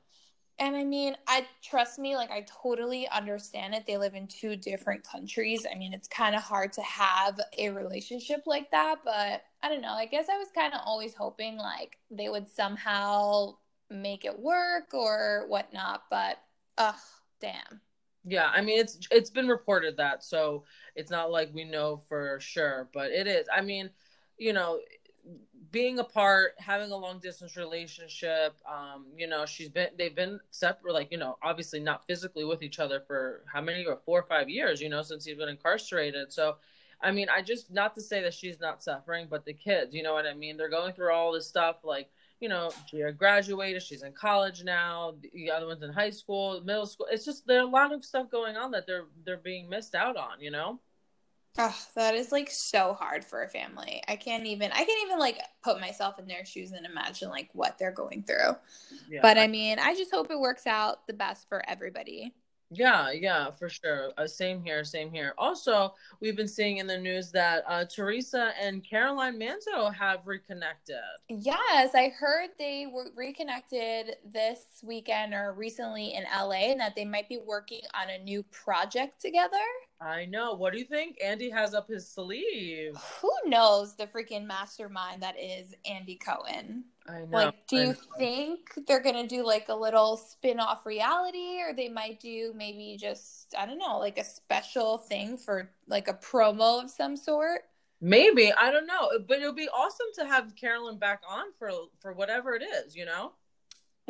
[0.58, 3.84] And I mean, I trust me, like I totally understand it.
[3.84, 5.66] They live in two different countries.
[5.68, 9.80] I mean, it's kind of hard to have a relationship like that, but I don't
[9.80, 9.94] know.
[9.94, 13.56] I guess I was kind of always hoping like they would somehow
[13.90, 16.38] make it work or whatnot, but
[16.78, 16.94] ugh,
[17.40, 17.80] damn.
[18.24, 22.38] Yeah, I mean it's it's been reported that, so it's not like we know for
[22.40, 23.48] sure, but it is.
[23.52, 23.90] I mean,
[24.38, 24.78] you know,
[25.72, 30.92] being apart, having a long distance relationship, um, you know, she's been they've been separate,
[30.92, 34.26] like you know, obviously not physically with each other for how many or four or
[34.28, 36.32] five years, you know, since he's been incarcerated.
[36.32, 36.56] So,
[37.00, 40.02] I mean, I just not to say that she's not suffering, but the kids, you
[40.04, 40.56] know what I mean?
[40.56, 42.08] They're going through all this stuff, like
[42.42, 43.82] you know, Gia graduated.
[43.82, 45.14] She's in college now.
[45.32, 47.06] The other one's in high school, middle school.
[47.08, 49.94] It's just there are a lot of stuff going on that they're they're being missed
[49.94, 50.40] out on.
[50.40, 50.80] You know.
[51.58, 54.02] Oh, that is like so hard for a family.
[54.08, 57.50] I can't even I can't even like put myself in their shoes and imagine like
[57.52, 58.56] what they're going through.
[59.08, 59.20] Yeah.
[59.22, 62.34] But I mean, I just hope it works out the best for everybody.
[62.74, 64.12] Yeah, yeah, for sure.
[64.16, 65.34] Uh, same here, same here.
[65.36, 70.96] Also, we've been seeing in the news that uh, Teresa and Caroline Manzo have reconnected.
[71.28, 77.04] Yes, I heard they were reconnected this weekend or recently in LA and that they
[77.04, 79.56] might be working on a new project together.
[80.02, 80.54] I know.
[80.54, 82.96] What do you think Andy has up his sleeve?
[83.20, 86.84] Who knows the freaking mastermind that is Andy Cohen?
[87.08, 87.26] I know.
[87.30, 92.20] Like, do you think they're gonna do like a little spin-off reality, or they might
[92.20, 96.90] do maybe just I don't know, like a special thing for like a promo of
[96.90, 97.62] some sort?
[98.00, 101.70] Maybe I don't know, but it would be awesome to have Carolyn back on for
[102.00, 103.32] for whatever it is, you know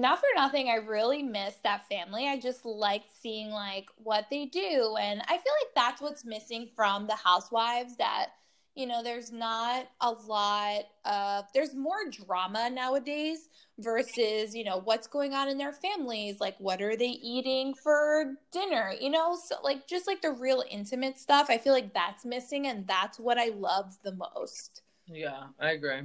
[0.02, 2.28] not for nothing i really miss that family.
[2.28, 6.68] I just like seeing like what they do and i feel like that's what's missing
[6.74, 8.30] from the housewives that
[8.74, 15.06] you know there's not a lot of there's more drama nowadays versus you know what's
[15.06, 19.36] going on in their families like what are they eating for dinner you know?
[19.46, 23.20] So like just like the real intimate stuff i feel like that's missing and that's
[23.20, 24.82] what i love the most.
[25.06, 26.02] Yeah i agree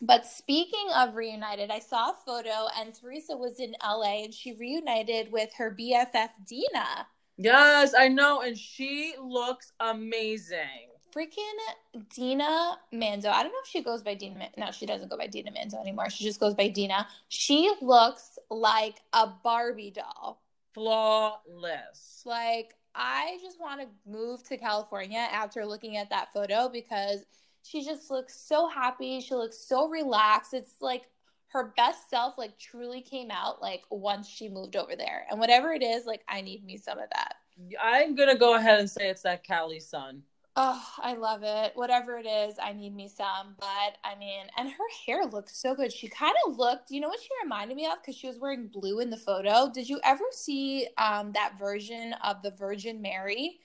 [0.00, 4.52] but speaking of reunited, I saw a photo and Teresa was in LA and she
[4.52, 7.06] reunited with her BFF Dina.
[7.36, 8.42] Yes, I know.
[8.42, 10.90] And she looks amazing.
[11.14, 13.28] Freaking Dina Manzo.
[13.28, 14.48] I don't know if she goes by Dina.
[14.56, 16.10] No, she doesn't go by Dina Manzo anymore.
[16.10, 17.06] She just goes by Dina.
[17.28, 20.42] She looks like a Barbie doll.
[20.74, 22.22] Flawless.
[22.24, 27.24] Like, I just want to move to California after looking at that photo because
[27.68, 29.20] she just looks so happy.
[29.20, 30.54] She looks so relaxed.
[30.54, 31.02] It's like
[31.48, 35.26] her best self like truly came out like once she moved over there.
[35.30, 37.34] And whatever it is, like I need me some of that.
[37.82, 40.22] I'm gonna go ahead and say it's that Cali sun.
[40.60, 41.72] Oh, I love it.
[41.76, 43.54] Whatever it is, I need me some.
[43.60, 45.92] But I mean, and her hair looks so good.
[45.92, 48.00] She kind of looked, you know what she reminded me of?
[48.00, 49.70] Because she was wearing blue in the photo.
[49.72, 53.60] Did you ever see um, that version of the Virgin Mary?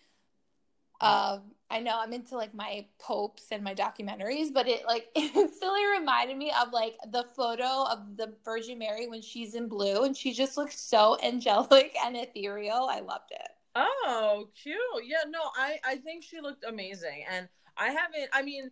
[1.01, 5.85] Um, I know I'm into like my popes and my documentaries, but it like instantly
[5.97, 10.15] reminded me of like the photo of the Virgin Mary when she's in blue and
[10.15, 12.87] she just looks so angelic and ethereal.
[12.91, 13.49] I loved it.
[13.73, 14.77] Oh, cute.
[15.03, 17.25] Yeah, no, I I think she looked amazing.
[17.27, 18.69] And I haven't I mean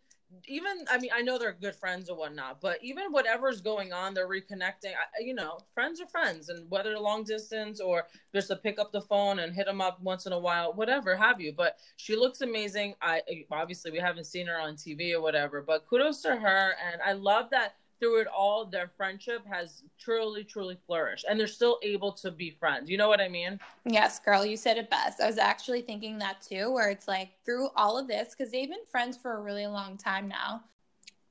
[0.48, 4.14] even I mean I know they're good friends or whatnot, but even whatever's going on,
[4.14, 4.92] they're reconnecting.
[4.92, 8.92] I, you know, friends are friends, and whether long distance or just to pick up
[8.92, 11.54] the phone and hit them up once in a while, whatever have you.
[11.54, 12.96] But she looks amazing.
[13.02, 17.02] I obviously we haven't seen her on TV or whatever, but kudos to her, and
[17.02, 21.78] I love that through it all, their friendship has truly, truly flourished, and they're still
[21.84, 22.90] able to be friends.
[22.90, 23.60] You know what I mean?
[23.86, 25.22] Yes, girl, you said it best.
[25.22, 28.68] I was actually thinking that too, where it's like through all of this, because they've
[28.68, 30.64] been friends for a really long time now.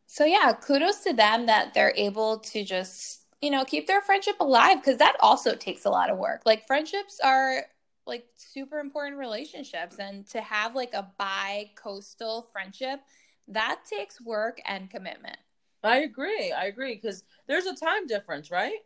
[0.07, 4.37] So, yeah, kudos to them that they're able to just, you know, keep their friendship
[4.39, 6.43] alive, because that also takes a lot of work.
[6.47, 7.65] Like, friendships are
[8.07, 13.01] like super important relationships, and to have like a bi coastal friendship,
[13.49, 15.37] that takes work and commitment.
[15.83, 16.53] I agree.
[16.53, 18.79] I agree because there's a time difference, right?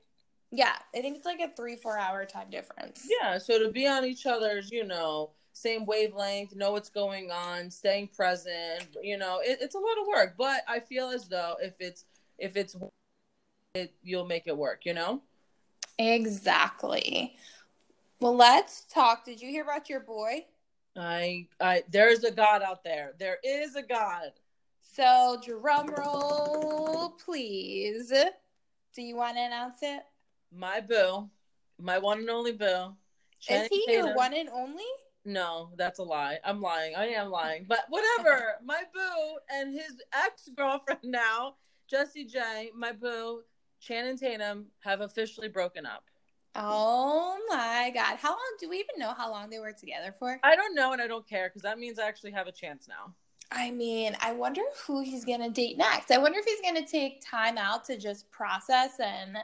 [0.51, 3.09] Yeah, I think it's like a three, four hour time difference.
[3.21, 7.71] Yeah, so to be on each other's, you know, same wavelength, know what's going on,
[7.71, 10.35] staying present, you know, it, it's a lot of work.
[10.37, 12.05] But I feel as though if it's
[12.39, 12.77] if it's
[13.75, 15.23] it, you'll make it work, you know.
[15.99, 17.37] Exactly.
[18.21, 19.25] Well, let's talk.
[19.25, 20.47] Did you hear about your boy?
[20.97, 23.15] I, I, there's a God out there.
[23.19, 24.31] There is a God.
[24.95, 28.13] So, drum roll, please.
[28.95, 30.05] Do you want to announce it?
[30.57, 31.29] My boo,
[31.81, 32.95] my one and only boo.
[33.51, 34.07] Is he Tatum.
[34.07, 34.85] your one and only?
[35.25, 36.39] No, that's a lie.
[36.45, 36.95] I'm lying.
[36.95, 37.67] I am lying.
[37.69, 38.53] But whatever.
[38.65, 41.57] my boo and his ex girlfriend now,
[41.91, 43.43] Jessie J, my boo,
[43.81, 46.05] Channing Tatum, have officially broken up.
[46.55, 48.17] Oh my God.
[48.19, 50.39] How long do we even know how long they were together for?
[50.45, 52.87] I don't know and I don't care because that means I actually have a chance
[52.87, 53.13] now.
[53.53, 56.11] I mean, I wonder who he's going to date next.
[56.11, 59.39] I wonder if he's going to take time out to just process and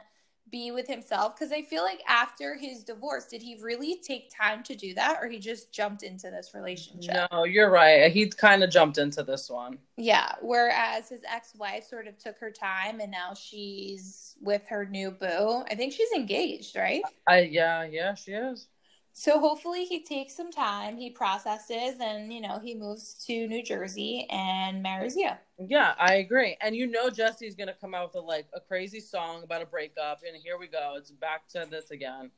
[0.51, 4.63] be with himself because I feel like after his divorce, did he really take time
[4.63, 7.27] to do that or he just jumped into this relationship?
[7.31, 8.11] No, you're right.
[8.11, 9.77] He kind of jumped into this one.
[9.97, 10.33] Yeah.
[10.41, 15.11] Whereas his ex wife sort of took her time and now she's with her new
[15.11, 15.63] boo.
[15.69, 17.01] I think she's engaged, right?
[17.27, 18.67] I yeah, yeah, she is.
[19.13, 23.63] So hopefully he takes some time, he processes, and you know he moves to New
[23.63, 25.29] Jersey and marries you.
[25.59, 26.57] Yeah, I agree.
[26.61, 29.65] And you know Jessie's gonna come out with a, like a crazy song about a
[29.65, 30.95] breakup, and here we go.
[30.97, 32.31] It's back to this again.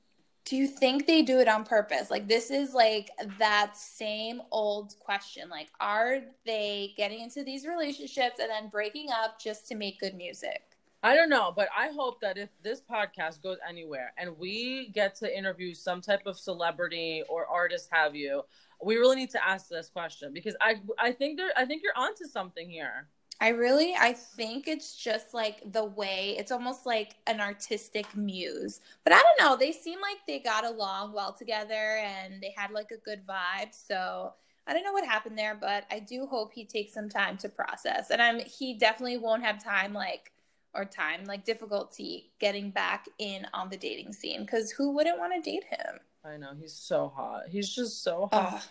[0.46, 2.12] Do you think they do it on purpose?
[2.12, 5.50] Like this is like that same old question.
[5.50, 10.16] Like, are they getting into these relationships and then breaking up just to make good
[10.16, 10.73] music?
[11.06, 15.16] I don't know, but I hope that if this podcast goes anywhere and we get
[15.16, 18.44] to interview some type of celebrity or artist, have you,
[18.82, 21.98] we really need to ask this question because I I think there I think you're
[21.98, 23.08] onto something here.
[23.42, 28.80] I really I think it's just like the way it's almost like an artistic muse.
[29.04, 32.72] But I don't know, they seem like they got along well together and they had
[32.72, 33.74] like a good vibe.
[33.74, 34.34] So
[34.68, 37.50] I don't know what happened there, but I do hope he takes some time to
[37.50, 38.10] process.
[38.12, 40.33] And I'm he definitely won't have time like
[40.76, 45.34] or time, like difficulty getting back in on the dating scene because who wouldn't want
[45.34, 46.00] to date him?
[46.26, 47.44] I know he's so hot.
[47.50, 48.66] He's just so hot.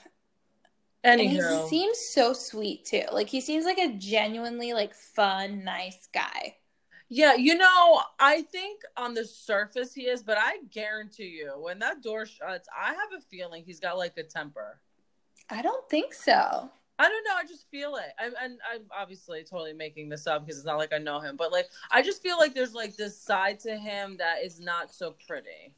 [1.04, 3.04] And he seems so sweet too.
[3.10, 6.56] Like he seems like a genuinely like fun, nice guy.
[7.08, 11.78] Yeah, you know, I think on the surface he is, but I guarantee you, when
[11.80, 14.80] that door shuts, I have a feeling he's got like a temper.
[15.50, 16.70] I don't think so.
[16.98, 17.34] I don't know.
[17.36, 18.12] I just feel it.
[18.18, 21.36] I'm, and I'm obviously totally making this up because it's not like I know him,
[21.36, 24.92] but like I just feel like there's like this side to him that is not
[24.92, 25.74] so pretty.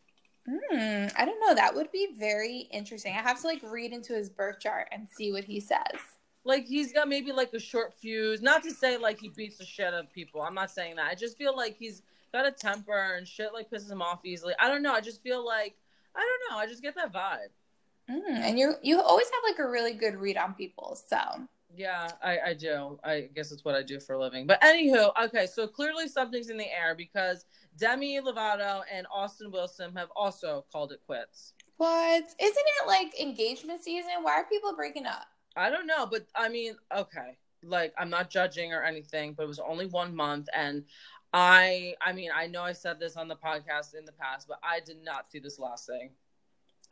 [0.49, 1.07] Hmm.
[1.17, 1.55] I don't know.
[1.55, 3.15] That would be very interesting.
[3.15, 5.81] I have to like read into his birth chart and see what he says.
[6.45, 8.43] Like he's got maybe like a short fuse.
[8.43, 10.43] Not to say like he beats the shit out of people.
[10.43, 11.11] I'm not saying that.
[11.11, 14.55] I just feel like he's got a temper and shit like pisses him off easily.
[14.61, 14.93] I don't know.
[14.93, 15.77] I just feel like
[16.15, 16.63] I don't know.
[16.63, 17.49] I just get that vibe.
[18.11, 20.99] Mm, and you you always have like a really good read on people.
[21.09, 21.19] So
[21.77, 22.99] yeah, I, I do.
[23.03, 24.47] I guess it's what I do for a living.
[24.47, 29.93] But anywho, okay, so clearly something's in the air because Demi Lovato and Austin Wilson
[29.97, 31.55] have also called it quits.
[31.77, 32.23] What?
[32.23, 34.13] Isn't it like engagement season?
[34.23, 35.27] Why are people breaking up?
[35.57, 37.37] I don't know, but I mean, okay.
[37.63, 40.85] Like I'm not judging or anything, but it was only one month and
[41.33, 44.59] I I mean, I know I said this on the podcast in the past, but
[44.63, 46.11] I did not see this last thing.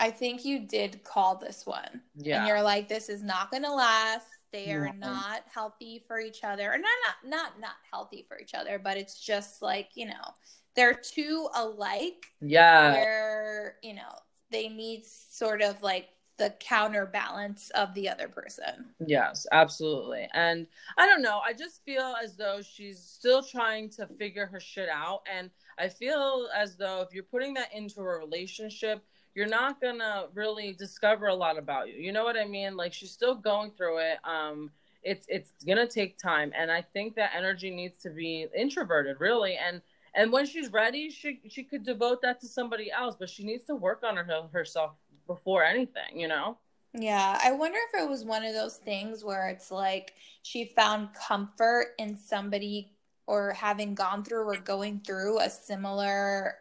[0.03, 2.03] I think you did call this one.
[2.17, 2.41] Yeah.
[2.41, 4.27] And you're like, this is not going to last.
[4.53, 6.73] They are not healthy for each other.
[6.73, 6.91] Or not,
[7.23, 10.35] not, not, not healthy for each other, but it's just like, you know,
[10.75, 12.27] they're two alike.
[12.41, 12.95] Yeah.
[12.95, 14.13] Where, you know,
[14.51, 18.87] they need sort of like the counterbalance of the other person.
[19.07, 20.29] Yes, absolutely.
[20.35, 20.67] And
[20.99, 24.89] I don't know, I just feel as though she's still trying to figure her shit
[24.89, 25.21] out.
[25.33, 30.27] And I feel as though if you're putting that into a relationship, you're not gonna
[30.35, 31.95] really discover a lot about you.
[31.95, 32.77] You know what I mean?
[32.77, 34.19] Like she's still going through it.
[34.25, 34.71] Um,
[35.03, 39.57] it's it's gonna take time, and I think that energy needs to be introverted, really.
[39.57, 39.81] And
[40.15, 43.65] and when she's ready, she she could devote that to somebody else, but she needs
[43.65, 44.93] to work on her, herself
[45.27, 46.21] before anything.
[46.21, 46.59] You know?
[46.95, 51.09] Yeah, I wonder if it was one of those things where it's like she found
[51.15, 52.93] comfort in somebody
[53.27, 56.57] or having gone through or going through a similar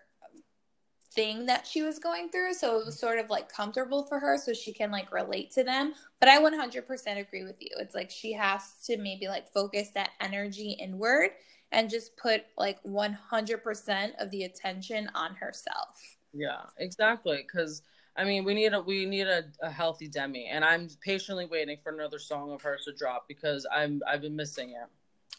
[1.13, 4.37] thing that she was going through so it was sort of like comfortable for her
[4.37, 7.69] so she can like relate to them but i 100% agree with you.
[7.79, 11.31] It's like she has to maybe like focus that energy inward
[11.71, 16.17] and just put like 100% of the attention on herself.
[16.33, 17.81] Yeah exactly because
[18.15, 21.77] i mean we need a we need a, a healthy demi and i'm patiently waiting
[21.83, 24.87] for another song of hers to drop because i'm i've been missing it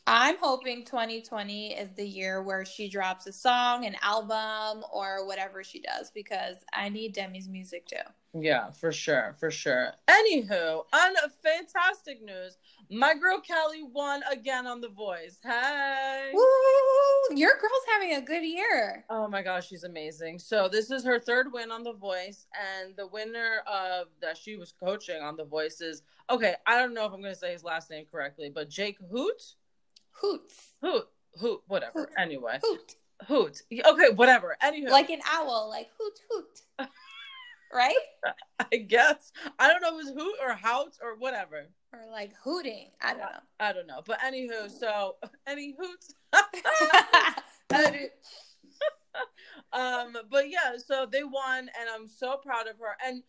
[0.07, 5.63] I'm hoping 2020 is the year where she drops a song, an album, or whatever
[5.63, 7.97] she does because I need Demi's music too.
[8.35, 9.93] Yeah, for sure, for sure.
[10.09, 12.57] Anywho, on fantastic news,
[12.91, 15.39] my girl Kelly won again on The Voice.
[15.43, 17.37] Hey, Woo!
[17.37, 19.05] your girl's having a good year.
[19.09, 20.39] Oh my gosh, she's amazing.
[20.39, 22.47] So this is her third win on The Voice,
[22.83, 26.55] and the winner of that she was coaching on The Voice is okay.
[26.67, 29.55] I don't know if I'm going to say his last name correctly, but Jake Hoot.
[30.21, 30.71] Hoots.
[30.83, 31.07] Hoot.
[31.41, 31.61] Hoot.
[31.67, 32.01] Whatever.
[32.01, 32.09] Hoot.
[32.19, 32.59] Anyway.
[32.63, 32.97] Hoot.
[33.27, 33.63] Hoot.
[33.73, 34.57] Okay, whatever.
[34.63, 34.91] Anyway.
[34.91, 36.89] Like an owl, like hoot hoot.
[37.73, 37.97] right?
[38.73, 39.33] I guess.
[39.59, 41.69] I don't know if it's hoot or hout or whatever.
[41.93, 42.91] Or like hooting.
[43.01, 43.41] I don't know.
[43.61, 44.03] I don't know.
[44.07, 46.15] But anywho, so any hoots.
[49.73, 52.97] um, but yeah, so they won and I'm so proud of her.
[53.05, 53.23] And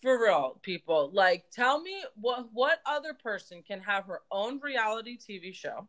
[0.00, 5.18] for real, people, like tell me what what other person can have her own reality
[5.18, 5.88] TV show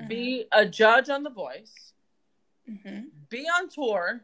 [0.00, 0.08] mm-hmm.
[0.08, 1.92] be a judge on The Voice,
[2.68, 3.06] mm-hmm.
[3.28, 4.22] be on tour,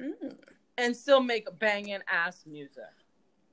[0.00, 0.36] mm.
[0.78, 2.84] and still make banging ass music.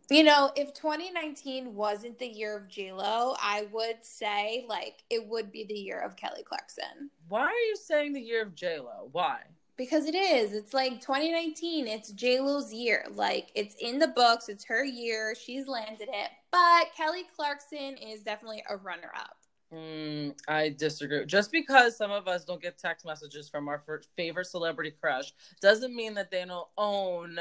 [0.10, 5.28] You know, if 2019 wasn't the year of J Lo, I would say like it
[5.28, 7.12] would be the year of Kelly Clarkson.
[7.28, 9.10] Why are you saying the year of J Lo?
[9.12, 9.40] Why?
[9.76, 10.54] Because it is.
[10.54, 11.88] It's like 2019.
[11.88, 13.04] It's J Lo's year.
[13.12, 14.48] Like it's in the books.
[14.48, 15.36] It's her year.
[15.36, 16.30] She's landed it.
[16.52, 19.37] But Kelly Clarkson is definitely a runner up.
[19.74, 21.26] Mm, I disagree.
[21.26, 23.84] Just because some of us don't get text messages from our
[24.16, 27.38] favorite celebrity crush doesn't mean that they don't own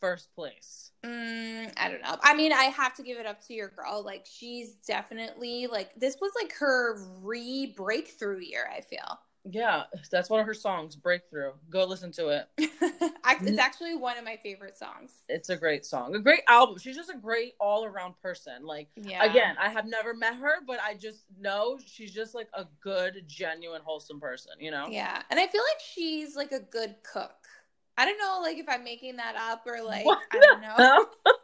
[0.00, 0.90] first place.
[1.04, 2.16] Mm, I don't know.
[2.22, 4.02] I mean, I have to give it up to your girl.
[4.04, 8.68] Like, she's definitely like this was like her re breakthrough year.
[8.74, 9.18] I feel.
[9.44, 11.52] Yeah, that's one of her songs, Breakthrough.
[11.70, 12.48] Go listen to it.
[12.58, 13.58] it's mm.
[13.58, 15.12] actually one of my favorite songs.
[15.28, 16.76] It's a great song, a great album.
[16.78, 18.64] She's just a great all around person.
[18.64, 19.24] Like, yeah.
[19.24, 23.24] again, I have never met her, but I just know she's just like a good,
[23.26, 24.88] genuine, wholesome person, you know?
[24.90, 25.22] Yeah.
[25.30, 27.32] And I feel like she's like a good cook.
[27.96, 30.20] I don't know, like if I'm making that up or like what?
[30.32, 31.06] I don't know.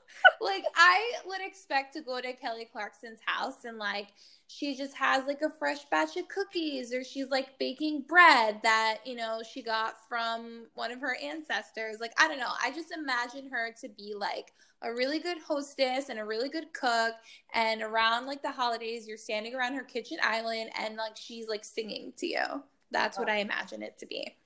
[0.46, 4.08] like I would expect to go to Kelly Clarkson's house and like
[4.46, 8.98] she just has like a fresh batch of cookies or she's like baking bread that
[9.04, 11.96] you know she got from one of her ancestors.
[12.00, 12.52] Like i don't know.
[12.62, 16.72] I just imagine her to be like a really good hostess and a really good
[16.72, 17.14] cook.
[17.52, 21.64] And around like the holidays you're standing around her kitchen island and like she's like
[21.64, 22.62] singing to you.
[22.92, 24.36] That's what i imagine it to be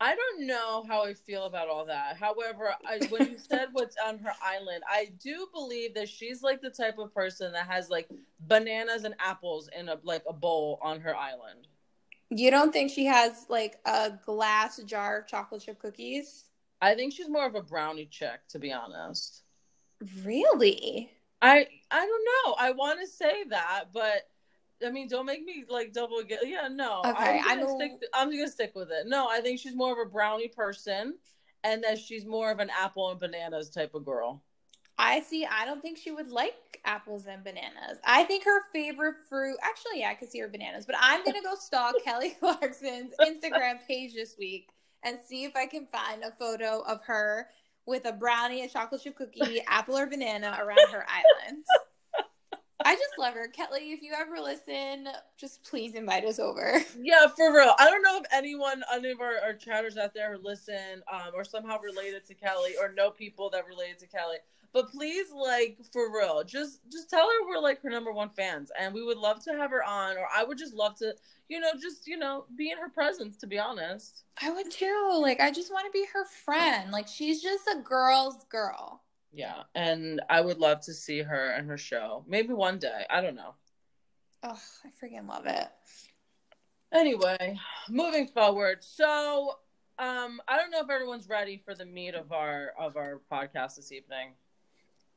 [0.00, 2.16] I don't know how I feel about all that.
[2.16, 6.60] However, I, when you said what's on her island, I do believe that she's like
[6.60, 8.08] the type of person that has like
[8.40, 11.68] bananas and apples in a like a bowl on her island.
[12.30, 16.46] You don't think she has like a glass jar of chocolate chip cookies?
[16.80, 19.42] I think she's more of a brownie chick, to be honest.
[20.24, 21.10] Really?
[21.40, 22.54] I I don't know.
[22.58, 24.28] I want to say that, but
[24.84, 26.38] I mean, don't make me like double again.
[26.44, 27.02] Yeah, no.
[27.04, 29.06] Okay, I'm gonna, stick, I'm gonna stick with it.
[29.06, 31.14] No, I think she's more of a brownie person,
[31.62, 34.42] and that she's more of an apple and bananas type of girl.
[34.98, 35.44] I see.
[35.44, 37.98] I don't think she would like apples and bananas.
[38.04, 39.56] I think her favorite fruit.
[39.62, 40.86] Actually, yeah, I could see her bananas.
[40.86, 44.70] But I'm gonna go stalk Kelly Clarkson's Instagram page this week
[45.02, 47.48] and see if I can find a photo of her
[47.86, 51.04] with a brownie, a chocolate chip cookie, apple or banana around her
[51.46, 51.64] island.
[52.82, 53.46] I just love her.
[53.48, 56.80] Kelly, if you ever listen, just please invite us over.
[57.00, 57.74] Yeah, for real.
[57.78, 61.44] I don't know if anyone, any of our, our chatters out there listen um, or
[61.44, 64.36] somehow related to Kelly or know people that related to Kelly.
[64.72, 68.72] But please, like, for real, just just tell her we're like her number one fans,
[68.78, 70.16] and we would love to have her on.
[70.18, 71.14] Or I would just love to,
[71.48, 73.36] you know, just you know, be in her presence.
[73.36, 75.18] To be honest, I would too.
[75.22, 76.90] Like, I just want to be her friend.
[76.90, 79.03] Like, she's just a girl's girl.
[79.34, 82.24] Yeah, and I would love to see her and her show.
[82.28, 83.04] Maybe one day.
[83.10, 83.54] I don't know.
[84.44, 85.66] Oh, I freaking love it.
[86.92, 87.58] Anyway,
[87.90, 88.84] moving forward.
[88.84, 89.58] So,
[89.98, 93.74] um, I don't know if everyone's ready for the meat of our of our podcast
[93.74, 94.34] this evening.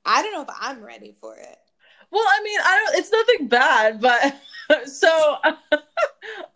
[0.04, 1.58] I don't know if I'm ready for it.
[2.10, 3.00] Well, I mean, I don't.
[3.00, 5.36] It's nothing bad, but so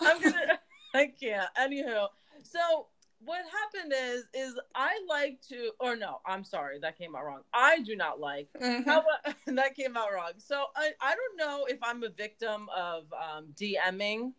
[0.01, 0.59] I'm gonna.
[0.95, 1.49] I can't.
[1.59, 2.07] Anywho,
[2.43, 2.88] so
[3.24, 7.41] what happened is is I like to or no, I'm sorry, that came out wrong.
[7.53, 8.88] I do not like mm-hmm.
[8.89, 9.03] how
[9.47, 10.32] that came out wrong.
[10.38, 14.34] So I, I don't know if I'm a victim of um, DMing.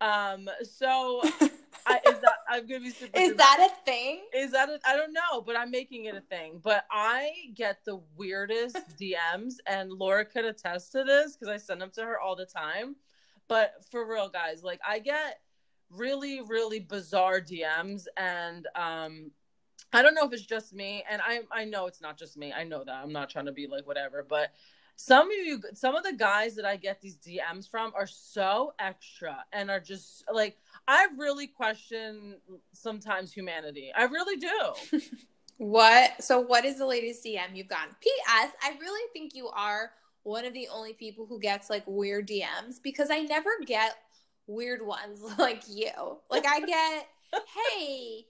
[0.00, 1.20] Um so
[1.86, 4.22] I, is that I'm gonna be super Is that a thing?
[4.34, 6.60] Is that I don't know, but I'm making it a thing.
[6.62, 11.80] But I get the weirdest DMs and Laura could attest to this because I send
[11.80, 12.96] them to her all the time.
[13.48, 15.40] But for real guys, like I get
[15.90, 19.30] really really bizarre DMs and um
[19.92, 22.52] I don't know if it's just me and I I know it's not just me.
[22.52, 22.94] I know that.
[22.94, 24.52] I'm not trying to be like whatever, but
[24.94, 28.74] some of you some of the guys that I get these DMs from are so
[28.78, 32.36] extra and are just like I really question
[32.72, 33.90] sometimes humanity.
[33.96, 35.00] I really do.
[35.58, 36.22] what?
[36.22, 37.94] So what is the latest DM you've gotten?
[38.00, 42.28] PS, I really think you are one of the only people who gets like weird
[42.28, 43.96] DMs because I never get
[44.50, 46.18] weird ones like you.
[46.30, 48.26] Like I get, hey,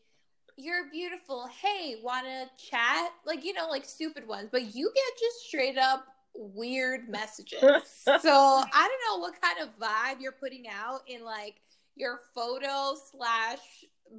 [0.57, 1.49] you're beautiful.
[1.63, 3.11] Hey, wanna chat?
[3.25, 4.49] Like, you know, like stupid ones.
[4.53, 7.61] But you get just straight up weird messages.
[8.05, 11.61] so I don't know what kind of vibe you're putting out in like
[11.97, 13.59] your photo slash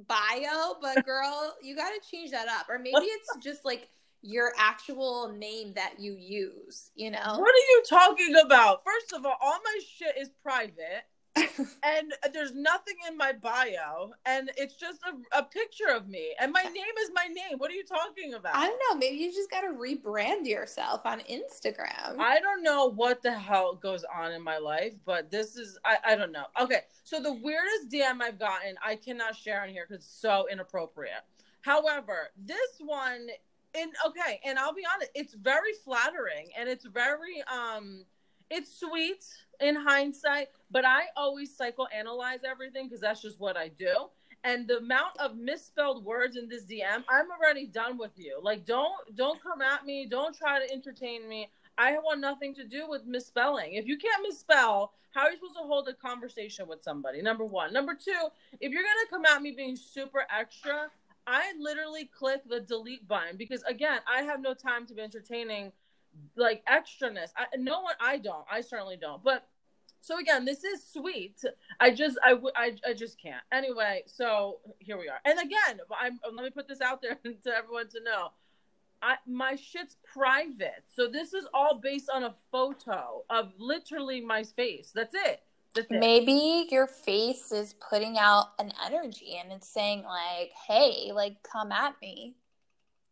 [0.08, 2.66] bio, but girl, you gotta change that up.
[2.68, 3.88] Or maybe it's just like
[4.22, 7.18] your actual name that you use, you know?
[7.38, 8.82] What are you talking about?
[8.84, 11.04] First of all, all my shit is private.
[11.36, 16.52] And there's nothing in my bio, and it's just a, a, picture of me, and
[16.52, 17.58] my name is my name.
[17.58, 18.54] What are you talking about?
[18.54, 18.98] I don't know.
[18.98, 22.18] Maybe you just got to rebrand yourself on Instagram.
[22.18, 25.96] I don't know what the hell goes on in my life, but this is I,
[26.04, 26.44] I don't know.
[26.60, 30.46] Okay, so the weirdest DM I've gotten, I cannot share on here because it's so
[30.50, 31.22] inappropriate.
[31.62, 33.28] However, this one,
[33.74, 38.04] in okay, and I'll be honest, it's very flattering and it's very um
[38.52, 39.24] it's sweet
[39.60, 43.94] in hindsight, but I always psychoanalyze everything because that's just what I do.
[44.44, 48.40] and the amount of misspelled words in this DM, I'm already done with you.
[48.42, 50.06] Like, don't don't come at me.
[50.06, 51.48] Don't try to entertain me.
[51.78, 53.74] I want nothing to do with misspelling.
[53.74, 57.22] If you can't misspell, how are you supposed to hold a conversation with somebody?
[57.22, 57.72] Number one.
[57.72, 58.22] Number two,
[58.60, 60.88] if you're gonna come at me being super extra,
[61.26, 65.72] I literally click the delete button because again, I have no time to be entertaining
[66.36, 67.30] like extraness.
[67.36, 68.44] I, no one, I don't.
[68.50, 69.22] I certainly don't.
[69.22, 69.46] But
[70.00, 71.42] so again, this is sweet.
[71.78, 73.42] I just, I, I, I just can't.
[73.52, 75.20] Anyway, so here we are.
[75.24, 78.28] And again, I'm, let me put this out there to everyone to know.
[79.00, 80.84] I, my shit's private.
[80.94, 84.92] So this is all based on a photo of literally my face.
[84.94, 85.40] That's it.
[85.74, 85.98] That's it.
[85.98, 91.72] Maybe your face is putting out an energy and it's saying like, "Hey, like come
[91.72, 92.36] at me."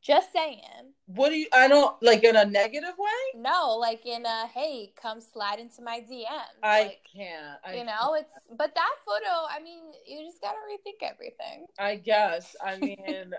[0.03, 0.95] Just saying.
[1.07, 1.47] What do you?
[1.53, 3.41] I don't like in a negative way.
[3.41, 6.25] No, like in a hey, come slide into my DMs.
[6.63, 7.59] I like, can't.
[7.65, 9.47] I you know, it's but that photo.
[9.51, 11.67] I mean, you just gotta rethink everything.
[11.79, 12.57] I guess.
[12.65, 13.35] I mean,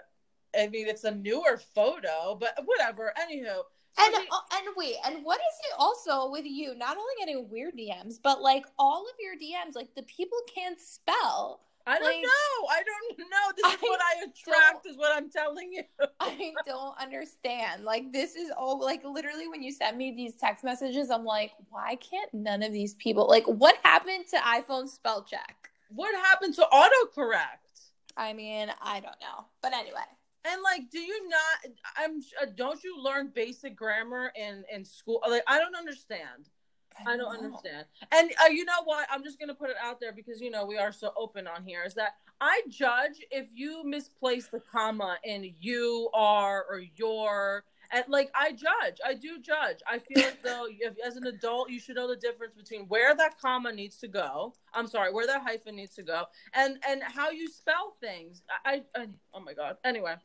[0.56, 3.12] I mean, it's a newer photo, but whatever.
[3.20, 3.62] Anywho.
[3.98, 6.76] And uh, and wait, and what is it also with you?
[6.76, 10.80] Not only getting weird DMs, but like all of your DMs, like the people can't
[10.80, 11.62] spell.
[11.88, 12.68] I don't like- know.
[12.70, 13.52] I don't know.
[13.56, 14.86] This is I what I attract.
[14.86, 15.84] Is what I'm telling you.
[16.20, 17.84] I don't understand.
[17.84, 21.52] Like this is all like literally when you send me these text messages, I'm like,
[21.70, 25.70] why can't none of these people like what happened to iPhone spell check?
[25.90, 27.92] What happened to autocorrect?
[28.18, 29.46] I mean, I don't know.
[29.62, 30.00] But anyway.
[30.44, 31.72] And like, do you not?
[31.98, 32.20] I'm.
[32.42, 35.22] uh, Don't you learn basic grammar in in school?
[35.30, 36.50] Like, I don't understand.
[37.06, 37.86] I don't understand.
[38.12, 39.08] And uh, you know what?
[39.12, 41.64] I'm just gonna put it out there because you know we are so open on
[41.64, 41.84] here.
[41.86, 47.64] Is that I judge if you misplace the comma in you are or your.
[47.94, 49.80] And like I judge, I do judge.
[49.86, 53.14] I feel as though if, as an adult, you should know the difference between where
[53.16, 54.54] that comma needs to go.
[54.74, 56.24] I'm sorry, where that hyphen needs to go,
[56.54, 58.44] and and how you spell things.
[58.66, 59.76] I, I oh my god.
[59.84, 60.16] Anyway,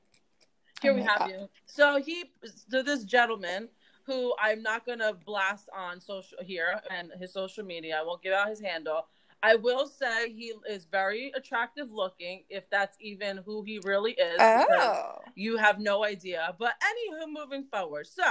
[0.81, 1.31] here Oh we have God.
[1.31, 1.49] you.
[1.67, 2.31] So he,
[2.71, 3.69] so this gentleman
[4.07, 7.99] who I'm not gonna blast on social here and his social media.
[8.01, 9.07] I won't give out his handle.
[9.43, 14.39] I will say he is very attractive looking, if that's even who he really is.
[14.41, 15.19] Oh.
[15.35, 16.55] You have no idea.
[16.59, 18.07] But anywho, moving forward.
[18.07, 18.25] So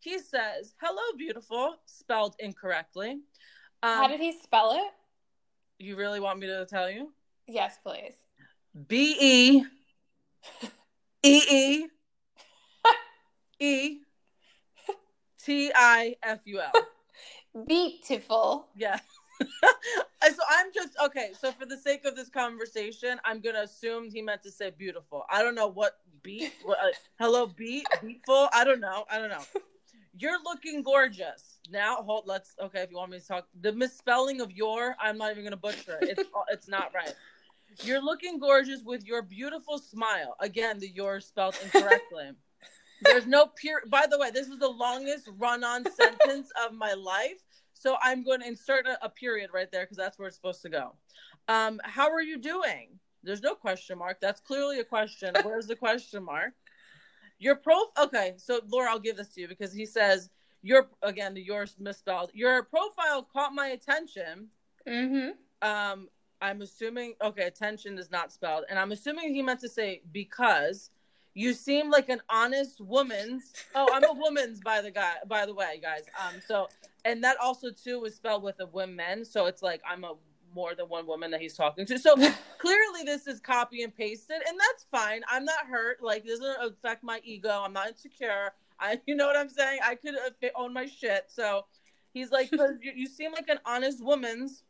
[0.00, 3.20] he says, Hello, beautiful, spelled incorrectly.
[3.82, 4.92] How Um, did he spell it?
[5.78, 7.12] you really want me to tell you?
[7.46, 8.14] Yes, please.
[8.88, 9.64] B E
[11.22, 11.86] E E
[13.60, 13.98] E
[15.46, 16.72] T I F U L.
[17.66, 18.66] Beautiful.
[18.76, 18.98] Yeah.
[20.28, 21.30] So I'm just okay.
[21.38, 25.24] So for the sake of this conversation, I'm gonna assume he meant to say beautiful.
[25.30, 26.52] I don't know what beat.
[26.64, 26.88] What, uh,
[27.20, 28.48] hello, beat, beatful.
[28.52, 29.04] I don't know.
[29.08, 29.44] I don't know.
[30.18, 31.58] You're looking gorgeous.
[31.70, 32.24] Now hold.
[32.26, 32.80] Let's okay.
[32.80, 35.96] If you want me to talk, the misspelling of your, I'm not even gonna butcher
[36.02, 36.18] it.
[36.18, 37.14] It's it's not right.
[37.84, 40.34] You're looking gorgeous with your beautiful smile.
[40.40, 42.32] Again, the your spelled incorrectly.
[43.02, 43.82] There's no pure.
[43.88, 47.42] By the way, this is the longest run-on sentence of my life.
[47.74, 50.62] So I'm going to insert a, a period right there because that's where it's supposed
[50.62, 50.94] to go.
[51.48, 52.98] Um, how are you doing?
[53.22, 54.20] There's no question mark.
[54.20, 55.34] That's clearly a question.
[55.42, 56.54] Where's the question mark?
[57.38, 57.76] Your pro.
[57.98, 60.30] Okay, so Laura, I'll give this to you because he says
[60.62, 62.30] your again the yours misspelled.
[62.32, 64.48] Your profile caught my attention.
[64.88, 65.30] Mm-hmm.
[65.68, 66.08] Um,
[66.40, 70.90] I'm assuming okay, attention is not spelled, and I'm assuming he meant to say because
[71.36, 73.52] you seem like an honest woman's.
[73.74, 75.16] Oh, I'm a woman's by the guy.
[75.28, 76.04] By the way, guys.
[76.18, 76.68] Um, so
[77.04, 80.14] and that also too was spelled with a women, so it's like I'm a
[80.54, 81.98] more than one woman that he's talking to.
[81.98, 82.14] So
[82.58, 85.20] clearly this is copy and pasted, and that's fine.
[85.30, 86.02] I'm not hurt.
[86.02, 87.50] Like this doesn't affect my ego.
[87.50, 88.52] I'm not insecure.
[88.80, 89.80] I, you know what I'm saying?
[89.84, 90.14] I could
[90.54, 91.26] own my shit.
[91.28, 91.66] So
[92.14, 94.62] he's like, you, you seem like an honest woman's,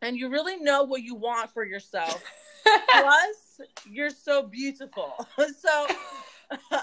[0.00, 2.20] and you really know what you want for yourself.
[2.90, 3.51] Plus,
[3.88, 5.14] you're so beautiful.
[5.60, 5.86] So,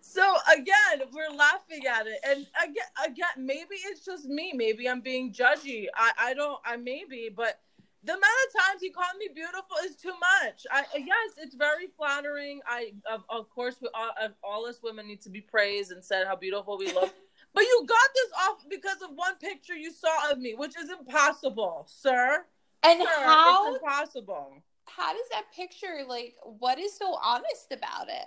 [0.00, 4.52] so again, we're laughing at it, and again, again, maybe it's just me.
[4.54, 5.86] Maybe I'm being judgy.
[5.94, 6.58] I, I don't.
[6.64, 7.60] I maybe, but
[8.04, 10.66] the amount of times he called me beautiful is too much.
[10.70, 12.60] I yes, it's very flattering.
[12.66, 16.04] I of, of course, we all, of- all us women need to be praised and
[16.04, 17.12] said how beautiful we look.
[17.54, 20.90] But you got this off because of one picture you saw of me, which is
[20.90, 22.44] impossible, sir.
[22.82, 24.62] And how it's impossible.
[24.86, 28.26] how does that picture like what is so honest about it?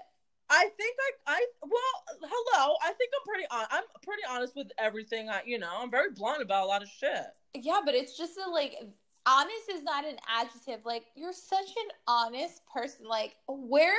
[0.49, 0.97] I think
[1.27, 2.75] I, I well, hello.
[2.83, 3.65] I think I'm pretty on.
[3.71, 5.29] I'm pretty honest with everything.
[5.29, 7.27] I, you know, I'm very blunt about a lot of shit.
[7.53, 8.75] Yeah, but it's just a, like
[9.25, 10.85] honest is not an adjective.
[10.85, 13.07] Like you're such an honest person.
[13.07, 13.95] Like where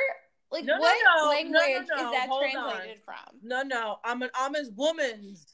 [0.51, 1.23] like No, what no.
[1.25, 3.17] No, language is that Hold translated from?
[3.43, 5.47] No, no, I'm an honest woman's.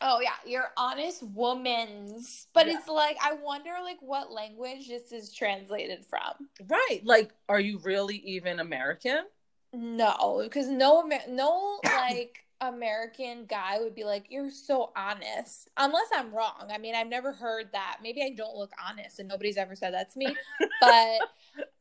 [0.00, 2.46] Oh yeah, you're honest woman's.
[2.52, 2.78] But Yeah.
[2.78, 6.48] it's like I wonder like what language this is translated from.
[6.68, 7.00] Right.
[7.04, 9.24] Like, are you really even American?
[9.72, 15.68] No, because no no like American guy would be like, You're so honest.
[15.76, 16.68] Unless I'm wrong.
[16.72, 17.98] I mean, I've never heard that.
[18.02, 20.36] Maybe I don't look honest and nobody's ever said that to me.
[20.80, 21.20] But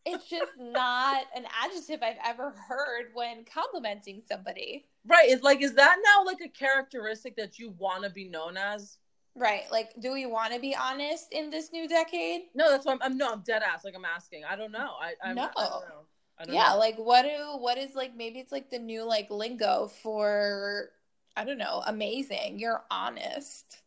[0.06, 4.86] it's just not an adjective I've ever heard when complimenting somebody.
[5.06, 5.30] Right.
[5.30, 8.98] It's like, is that now like a characteristic that you want to be known as?
[9.36, 9.64] Right.
[9.72, 12.44] Like, do we want to be honest in this new decade?
[12.54, 13.84] No, that's why I'm, I'm no, I'm dead ass.
[13.84, 14.44] Like I'm asking.
[14.50, 14.92] I don't know.
[15.02, 15.50] I, I'm, No.
[15.58, 16.06] I don't know.
[16.50, 16.80] Yeah, know.
[16.80, 20.90] like what do what is like maybe it's like the new like lingo for
[21.36, 22.60] I don't know, amazing.
[22.60, 23.82] You're honest.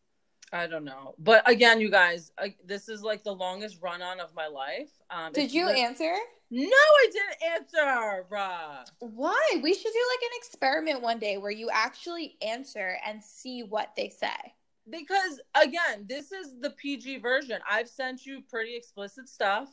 [0.52, 1.14] I don't know.
[1.18, 4.90] But again, you guys, I, this is like the longest run on of my life.
[5.10, 6.14] Um, Did you lit- answer?
[6.50, 8.26] No, I didn't answer.
[8.32, 9.40] Uh, Why?
[9.62, 13.90] We should do like an experiment one day where you actually answer and see what
[13.96, 14.54] they say.
[14.88, 17.58] because again, this is the PG version.
[17.68, 19.68] I've sent you pretty explicit stuff.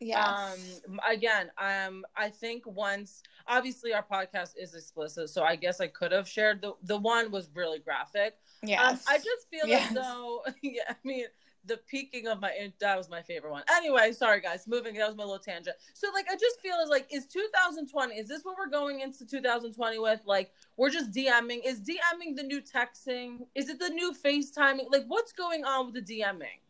[0.00, 0.82] Yes.
[0.88, 5.86] Um, again, um, I think once obviously our podcast is explicit, so I guess I
[5.86, 8.36] could have shared the the one was really graphic.
[8.62, 8.82] Yeah.
[8.82, 9.88] Um, I just feel Yes.
[9.90, 11.24] as though, yeah, I mean,
[11.64, 13.62] the peaking of my that was my favorite one.
[13.74, 14.94] Anyway, sorry guys, moving.
[14.94, 15.76] That was my little tangent.
[15.94, 18.14] So like, I just feel as like, is 2020?
[18.14, 20.20] Is this what we're going into 2020 with?
[20.26, 21.60] Like, we're just DMing.
[21.64, 23.46] Is DMing the new texting?
[23.54, 24.92] Is it the new FaceTiming?
[24.92, 26.60] Like, what's going on with the DMing?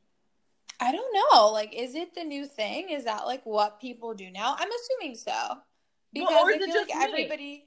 [0.80, 1.48] I don't know.
[1.48, 2.90] Like, is it the new thing?
[2.90, 4.56] Is that like what people do now?
[4.58, 5.58] I'm assuming so.
[6.12, 7.66] Because is I feel like everybody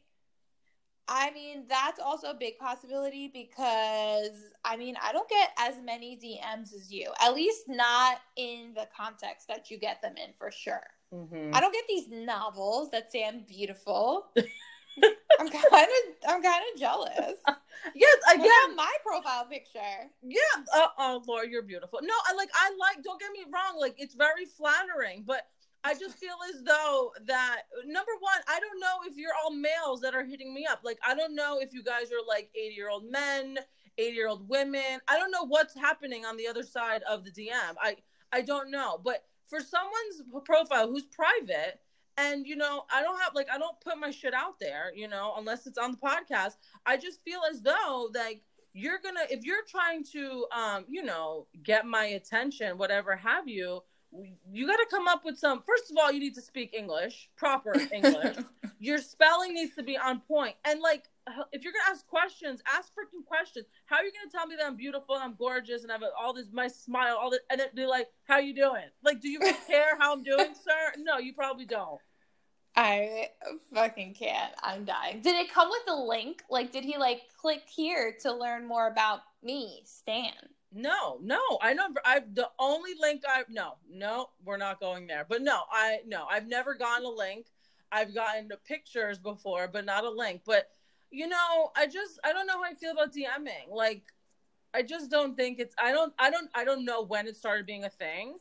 [1.11, 6.15] I mean, that's also a big possibility because I mean, I don't get as many
[6.15, 7.11] DMs as you.
[7.19, 10.83] At least not in the context that you get them in for sure.
[11.11, 11.55] Mm-hmm.
[11.55, 14.27] I don't get these novels that say I'm beautiful.
[15.39, 17.37] I'm kind of I'm kind of jealous.
[17.95, 19.79] Yes, Look again, at my profile picture.
[20.21, 20.39] Yeah.
[20.75, 21.99] Uh, oh, Laura, you're beautiful.
[22.01, 22.49] No, I like.
[22.53, 23.03] I like.
[23.03, 23.79] Don't get me wrong.
[23.79, 25.43] Like, it's very flattering, but
[25.83, 30.01] I just feel as though that number one, I don't know if you're all males
[30.01, 30.81] that are hitting me up.
[30.83, 33.57] Like, I don't know if you guys are like 80 year old men,
[33.97, 34.99] 80 year old women.
[35.07, 37.75] I don't know what's happening on the other side of the DM.
[37.81, 37.95] I
[38.31, 41.79] I don't know, but for someone's profile who's private.
[42.19, 45.07] And you know, I don't have like I don't put my shit out there, you
[45.07, 46.57] know, unless it's on the podcast.
[46.85, 48.43] I just feel as though like
[48.73, 53.81] you're gonna if you're trying to um you know get my attention whatever have you
[54.51, 57.29] you got to come up with some first of all you need to speak english
[57.37, 58.37] proper english.
[58.81, 60.55] Your spelling needs to be on point.
[60.63, 61.03] And like
[61.51, 63.65] if you're gonna ask questions ask freaking questions.
[63.85, 66.03] How are you gonna tell me that i'm beautiful and i'm gorgeous and i have
[66.19, 68.85] all this my smile all this and then be like how you doing?
[69.03, 70.93] Like do you care how i'm doing sir?
[70.97, 71.99] No you probably don't
[72.79, 73.31] I
[73.73, 74.53] fucking can't.
[74.63, 75.19] I'm dying.
[75.19, 76.43] Did it come with a link?
[76.49, 80.31] Like, did he like click here to learn more about me, Stan?
[80.71, 81.99] No, no, I never.
[82.05, 85.25] I the only link I no, no, we're not going there.
[85.27, 87.47] But no, I no, I've never gotten a link.
[87.91, 90.43] I've gotten pictures before, but not a link.
[90.45, 90.69] But
[91.11, 93.75] you know, I just I don't know how I feel about DMing.
[93.75, 94.03] Like,
[94.73, 95.75] I just don't think it's.
[95.77, 96.13] I don't.
[96.17, 96.49] I don't.
[96.55, 98.37] I don't know when it started being a thing.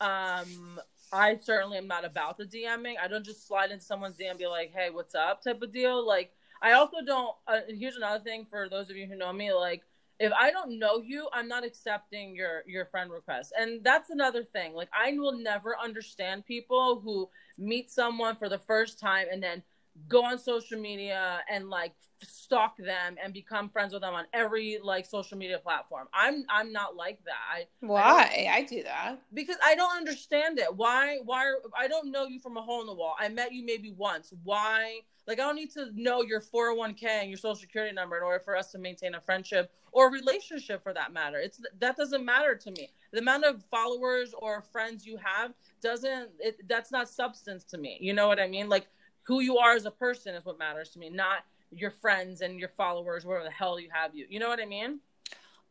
[0.00, 0.80] Um,
[1.12, 2.94] I certainly am not about the DMing.
[3.02, 5.72] I don't just slide into someone's DM and be like, "Hey, what's up?" type of
[5.72, 6.04] deal.
[6.06, 6.32] Like,
[6.62, 7.36] I also don't.
[7.46, 9.52] Uh, here's another thing for those of you who know me.
[9.52, 9.82] Like,
[10.18, 13.52] if I don't know you, I'm not accepting your your friend request.
[13.58, 14.74] And that's another thing.
[14.74, 19.62] Like, I will never understand people who meet someone for the first time and then
[20.08, 24.78] go on social media and like stalk them and become friends with them on every
[24.82, 26.08] like social media platform.
[26.12, 27.32] I'm I'm not like that.
[27.52, 28.48] I Why?
[28.50, 29.18] I do that.
[29.34, 30.74] because I don't understand it.
[30.74, 31.18] Why?
[31.24, 31.54] Why?
[31.76, 33.14] I don't know you from a hole in the wall.
[33.18, 34.32] I met you maybe once.
[34.44, 35.00] Why?
[35.26, 38.40] Like I don't need to know your 401k and your social security number in order
[38.40, 41.38] for us to maintain a friendship or relationship for that matter.
[41.38, 42.90] It's that doesn't matter to me.
[43.12, 46.30] The amount of followers or friends you have doesn't.
[46.40, 47.98] It, that's not substance to me.
[48.00, 48.68] You know what I mean?
[48.68, 48.86] Like
[49.22, 51.38] who you are as a person is what matters to me, not
[51.70, 54.26] your friends and your followers, wherever the hell you have you.
[54.28, 55.00] You know what I mean?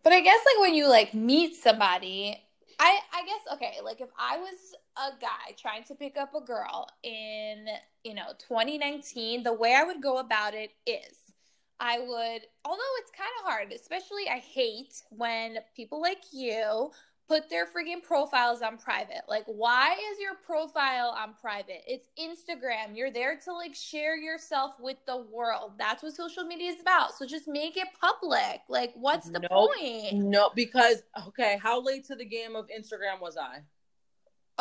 [0.03, 2.41] But I guess like when you like meet somebody,
[2.79, 6.41] I I guess okay, like if I was a guy trying to pick up a
[6.41, 7.67] girl in,
[8.03, 11.33] you know, 2019, the way I would go about it is
[11.79, 16.91] I would although it's kind of hard, especially I hate when people like you
[17.31, 19.21] put their freaking profiles on private.
[19.29, 21.81] Like, why is your profile on private?
[21.87, 22.93] It's Instagram.
[22.93, 25.71] You're there to like share yourself with the world.
[25.79, 27.13] That's what social media is about.
[27.13, 28.63] So just make it public.
[28.67, 29.49] Like, what's the Nope.
[29.49, 30.13] point?
[30.25, 33.59] No, because okay, how late to the game of Instagram was I?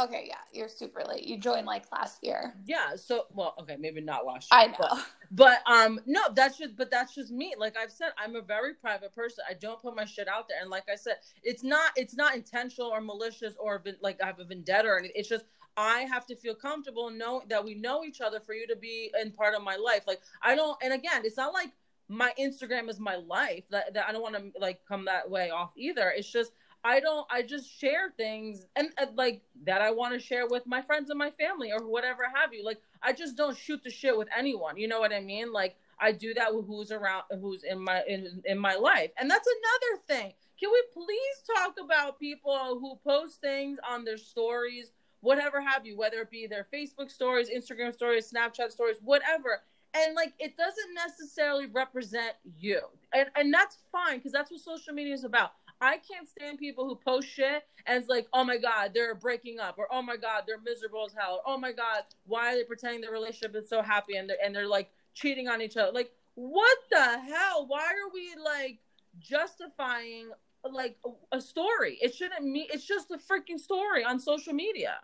[0.05, 1.25] Okay, yeah, you're super late.
[1.25, 2.55] You joined like last year.
[2.67, 2.97] Yeah.
[2.97, 4.61] So, well, okay, maybe not last year.
[4.61, 5.03] I know.
[5.31, 7.55] But, but um, no, that's just, but that's just me.
[7.59, 9.45] Like I've said, I'm a very private person.
[9.49, 12.35] I don't put my shit out there, and like I said, it's not, it's not
[12.35, 15.17] intentional or malicious or like I have a vendetta or anything.
[15.17, 15.45] It's just
[15.77, 18.77] I have to feel comfortable and know that we know each other for you to
[18.77, 20.05] be in part of my life.
[20.07, 21.71] Like I don't, and again, it's not like
[22.09, 23.65] my Instagram is my life.
[23.71, 26.13] That, that I don't want to like come that way off either.
[26.15, 26.53] It's just
[26.83, 27.27] I don't.
[27.31, 31.11] I just share things and uh, like that I want to share with my friends
[31.11, 32.65] and my family or whatever have you.
[32.65, 34.79] Like I just don't shoot the shit with anyone.
[34.79, 35.53] You know what I mean?
[35.53, 39.31] Like I do that with who's around, who's in my in in my life, and
[39.31, 40.33] that's another thing.
[40.59, 45.97] Can we please talk about people who post things on their stories, whatever have you,
[45.97, 49.63] whether it be their Facebook stories, Instagram stories, Snapchat stories, whatever,
[49.95, 52.81] and like it doesn't necessarily represent you,
[53.13, 55.53] and and that's fine because that's what social media is about.
[55.81, 59.59] I can't stand people who post shit and it's like, oh my god, they're breaking
[59.59, 62.57] up, or oh my god, they're miserable as hell, or oh my god, why are
[62.57, 65.77] they pretending their relationship is so happy and they're and they're like cheating on each
[65.77, 65.93] other?
[65.93, 67.67] Like, what the hell?
[67.67, 68.79] Why are we like
[69.19, 70.31] justifying
[70.71, 70.97] like
[71.33, 71.99] a, story?
[72.01, 74.97] It shouldn't mean it's just a freaking story on social media.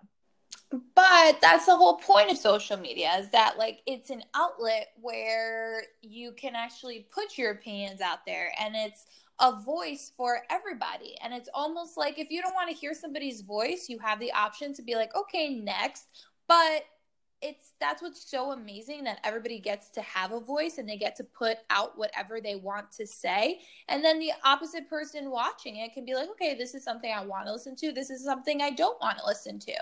[0.71, 5.85] But that's the whole point of social media is that like it's an outlet where
[6.03, 9.07] you can actually put your opinions out there and it's
[9.41, 11.17] a voice for everybody.
[11.23, 14.33] And it's almost like if you don't want to hear somebody's voice, you have the
[14.33, 16.07] option to be like, okay, next.
[16.49, 16.85] But
[17.43, 21.15] it's that's what's so amazing that everybody gets to have a voice and they get
[21.17, 25.93] to put out whatever they want to say and then the opposite person watching it
[25.93, 28.63] can be like okay this is something i want to listen to this is something
[28.63, 29.75] i don't want to listen to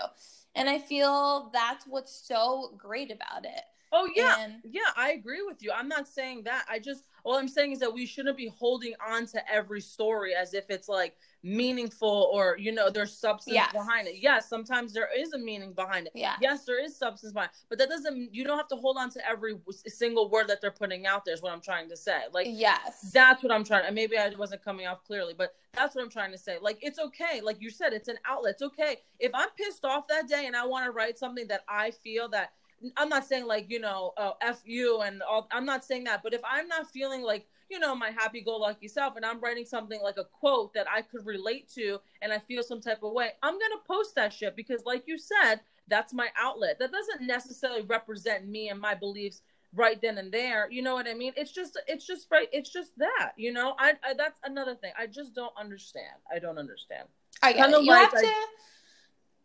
[0.55, 3.61] and i feel that's what's so great about it
[3.97, 5.71] Oh yeah, and, yeah, I agree with you.
[5.71, 6.65] I'm not saying that.
[6.69, 10.35] I just all I'm saying is that we shouldn't be holding on to every story
[10.35, 13.71] as if it's like meaningful or you know there's substance yes.
[13.71, 14.15] behind it.
[14.19, 16.11] Yes, sometimes there is a meaning behind it.
[16.13, 16.35] Yeah.
[16.41, 17.65] Yes, there is substance behind, it.
[17.69, 18.35] but that doesn't.
[18.35, 19.55] You don't have to hold on to every
[19.87, 21.33] single word that they're putting out there.
[21.33, 22.23] Is what I'm trying to say.
[22.33, 23.85] Like yes, that's what I'm trying.
[23.85, 26.57] And maybe I wasn't coming off clearly, but that's what I'm trying to say.
[26.61, 27.39] Like it's okay.
[27.41, 28.55] Like you said, it's an outlet.
[28.55, 31.63] It's okay if I'm pissed off that day and I want to write something that
[31.69, 32.51] I feel that
[32.97, 35.47] I'm not saying like you know uh, f you and all.
[35.51, 39.15] I'm not saying that, but if I'm not feeling like you know my happy-go-lucky self,
[39.15, 42.63] and I'm writing something like a quote that I could relate to, and I feel
[42.63, 46.27] some type of way, I'm gonna post that shit because, like you said, that's my
[46.37, 46.79] outlet.
[46.79, 49.41] That doesn't necessarily represent me and my beliefs
[49.73, 50.67] right then and there.
[50.71, 51.33] You know what I mean?
[51.35, 52.47] It's just it's just right.
[52.51, 53.33] It's just that.
[53.37, 54.91] You know, I, I that's another thing.
[54.97, 56.15] I just don't understand.
[56.33, 57.07] I don't understand.
[57.41, 57.83] I it.
[57.83, 58.33] You like have I, to.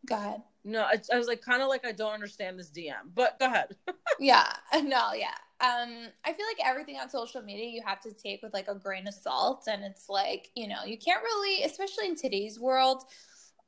[0.07, 0.43] Go ahead.
[0.65, 3.47] No, I, I was like kind of like I don't understand this DM, but go
[3.47, 3.77] ahead.
[4.21, 5.35] yeah, no, yeah.
[5.61, 8.75] Um, I feel like everything on social media you have to take with like a
[8.75, 13.05] grain of salt, and it's like you know you can't really, especially in today's world,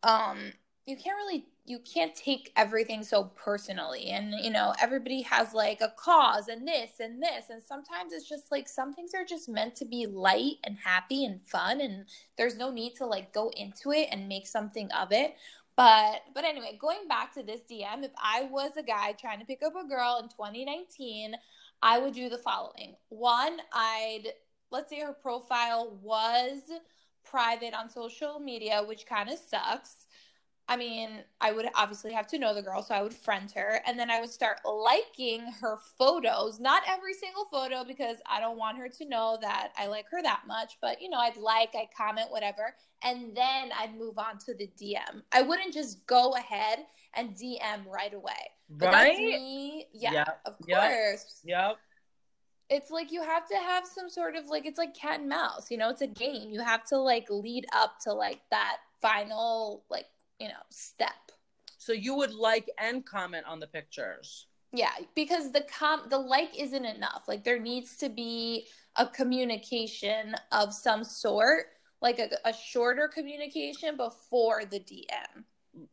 [0.03, 0.53] um,
[0.87, 5.81] you can't really you can't take everything so personally and you know everybody has like
[5.81, 9.49] a cause and this and this and sometimes it's just like some things are just
[9.49, 12.05] meant to be light and happy and fun and
[12.37, 15.37] there's no need to like go into it and make something of it
[15.77, 19.47] but but anyway, going back to this DM, if I was a guy trying to
[19.47, 21.35] pick up a girl in 2019,
[21.83, 22.95] I would do the following.
[23.09, 24.33] One, I'd
[24.71, 26.63] let's say her profile was
[27.25, 30.07] private on social media, which kind of sucks.
[30.73, 33.83] I mean, I would obviously have to know the girl, so I would friend her
[33.87, 36.59] and then I would start liking her photos.
[36.59, 40.23] Not every single photo because I don't want her to know that I like her
[40.23, 42.75] that much, but you know, I'd like, I'd comment, whatever.
[43.05, 45.21] And then I'd move on to the DM.
[45.31, 46.79] I wouldn't just go ahead
[47.13, 48.33] and DM right away.
[48.71, 49.19] But right?
[49.19, 49.89] me.
[49.93, 50.41] Yeah, yep.
[50.47, 51.43] of course.
[51.45, 51.77] Yep.
[52.71, 55.71] It's like you have to have some sort of like, it's like cat and mouse,
[55.71, 56.49] you know, it's a game.
[56.49, 60.07] You have to like lead up to like that final, like,
[60.43, 61.31] you know, step.
[61.79, 64.49] So you would like and comment on the pictures.
[64.73, 67.25] Yeah, because the com the like isn't enough.
[67.29, 68.67] Like there needs to be
[68.97, 71.67] a communication of some sort,
[72.01, 75.45] like a, a shorter communication before the DM.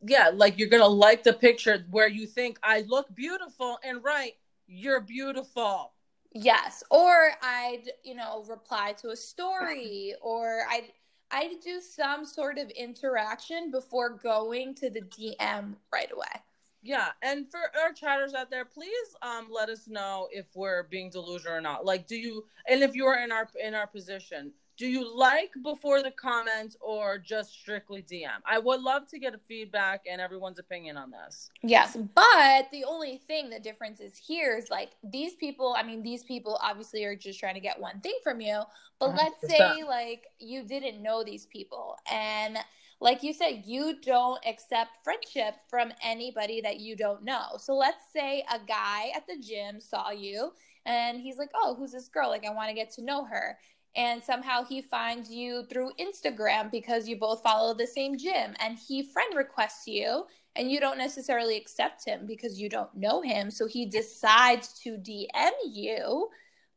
[0.02, 4.32] Yeah, like you're gonna like the picture where you think I look beautiful and right,
[4.66, 5.92] you're beautiful.
[6.32, 10.90] Yes, or I'd you know reply to a story, or I'd
[11.30, 16.42] I do some sort of interaction before going to the DM right away.
[16.82, 21.10] Yeah, and for our chatters out there, please um let us know if we're being
[21.10, 21.84] delusional or not.
[21.84, 26.02] Like, do you and if you're in our in our position, do you like before
[26.02, 28.38] the comments or just strictly DM?
[28.46, 31.50] I would love to get a feedback and everyone's opinion on this.
[31.62, 36.02] Yes, but the only thing the difference is here is like these people, I mean,
[36.02, 38.62] these people obviously are just trying to get one thing from you,
[38.98, 42.56] but let us say like you didn't know these people and
[43.02, 47.56] like you said, you don't accept friendship from anybody that you don't know.
[47.58, 50.52] So let's say a guy at the gym saw you
[50.86, 52.28] and he's like, "Oh, who's this girl?
[52.28, 53.58] Like I want to get to know her."
[53.96, 58.78] And somehow he finds you through Instagram because you both follow the same gym and
[58.78, 63.50] he friend requests you and you don't necessarily accept him because you don't know him.
[63.50, 66.28] So he decides to DM you,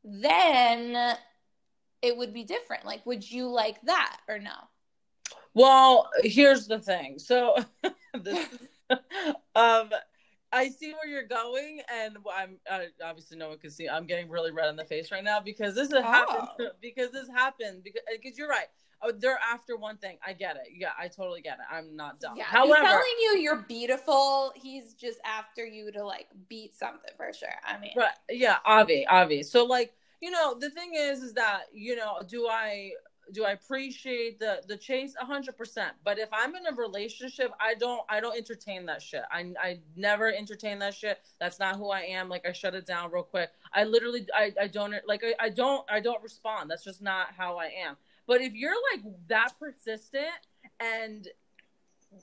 [0.04, 1.16] then
[2.02, 2.86] it would be different.
[2.86, 4.52] Like, would you like that or no?
[5.54, 7.20] Well, here's the thing.
[7.20, 7.56] So,
[8.24, 8.48] this,
[9.56, 9.90] um,
[10.54, 13.90] I see where you're going, and I'm uh, obviously no one can see.
[13.90, 16.08] I'm getting really red in the face right now because this has oh.
[16.08, 16.70] happened.
[16.82, 17.84] Because this happened.
[17.84, 18.68] Because because you're right.
[19.02, 20.18] Oh, they're after one thing.
[20.26, 20.70] I get it.
[20.74, 21.66] Yeah, I totally get it.
[21.70, 22.38] I'm not dumb.
[22.38, 24.54] Yeah, However, he's telling you you're beautiful.
[24.56, 27.50] He's just after you to like beat something for sure.
[27.66, 28.14] I mean, right?
[28.30, 29.44] Yeah, Avi, Avi.
[29.44, 32.92] So like, you know, the thing is, is that you know, do I
[33.32, 35.16] do I appreciate the the chase?
[35.22, 35.94] A hundred percent.
[36.04, 39.24] But if I'm in a relationship, I don't I don't entertain that shit.
[39.32, 41.20] I I never entertain that shit.
[41.40, 42.30] That's not who I am.
[42.30, 43.50] Like I shut it down real quick.
[43.74, 46.70] I literally I, I don't like I, I don't I don't respond.
[46.70, 47.96] That's just not how I am.
[48.28, 50.28] But if you're like that persistent
[50.80, 51.28] and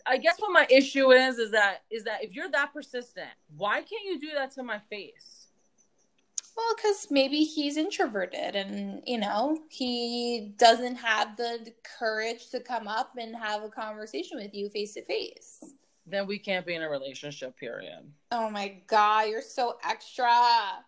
[0.06, 3.82] I guess what my issue is is that is that if you're that persistent, why
[3.82, 5.39] can't you do that to my face?
[6.56, 12.86] Well, because maybe he's introverted and, you know, he doesn't have the courage to come
[12.86, 15.62] up and have a conversation with you face to face.
[16.06, 18.10] Then we can't be in a relationship, period.
[18.32, 20.28] Oh my God, you're so extra.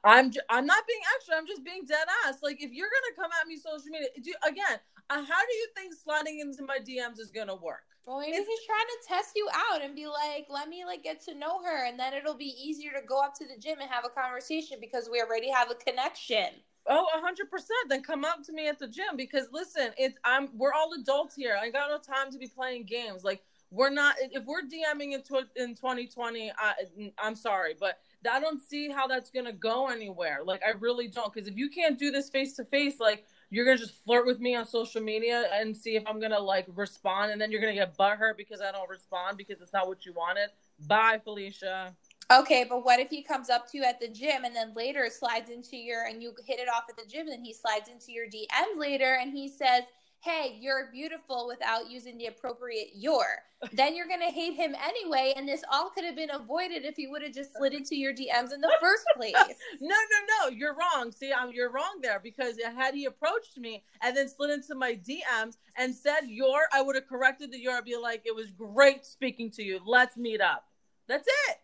[0.04, 1.36] I'm, j- I'm not being extra.
[1.36, 2.38] I'm just being dead ass.
[2.42, 5.54] Like, if you're going to come at me social media, do, again, uh, how do
[5.54, 7.84] you think sliding into my DMs is going to work?
[8.07, 11.05] Well, maybe it's, he's trying to test you out and be like, let me like
[11.05, 13.78] get to know her, and then it'll be easier to go up to the gym
[13.80, 16.48] and have a conversation because we already have a connection.
[16.88, 17.88] Oh, hundred percent.
[17.88, 21.36] Then come up to me at the gym because listen, it's I'm we're all adults
[21.36, 21.57] here.
[21.61, 23.22] I got no time to be playing games.
[23.22, 24.16] Like we're not.
[24.18, 26.72] If we're DMing in tw- in 2020, I,
[27.18, 30.40] I'm sorry, but I don't see how that's gonna go anywhere.
[30.44, 31.32] Like I really don't.
[31.32, 34.40] Because if you can't do this face to face, like you're gonna just flirt with
[34.40, 37.74] me on social media and see if I'm gonna like respond, and then you're gonna
[37.74, 40.48] get butthurt because I don't respond because it's not what you wanted.
[40.86, 41.94] Bye, Felicia.
[42.32, 45.07] Okay, but what if he comes up to you at the gym and then later
[45.11, 48.11] slides into your and you hit it off at the gym and he slides into
[48.11, 49.82] your DMs later and he says,
[50.22, 53.24] hey, you're beautiful without using the appropriate your.
[53.72, 55.34] then you're going to hate him anyway.
[55.36, 58.12] And this all could have been avoided if he would have just slid into your
[58.12, 59.34] DMs in the first place.
[59.80, 60.56] no, no, no.
[60.56, 61.10] You're wrong.
[61.10, 64.92] See, I'm, you're wrong there because had he approached me and then slid into my
[64.94, 67.76] DMs and said your, I would have corrected the your.
[67.76, 69.80] I'd be like, it was great speaking to you.
[69.84, 70.66] Let's meet up.
[71.08, 71.56] That's it.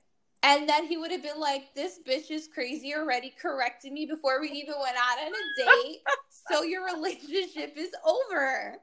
[0.48, 4.40] And then he would have been like, This bitch is crazy already, correcting me before
[4.40, 6.00] we even went out on a date.
[6.50, 8.78] so your relationship is over.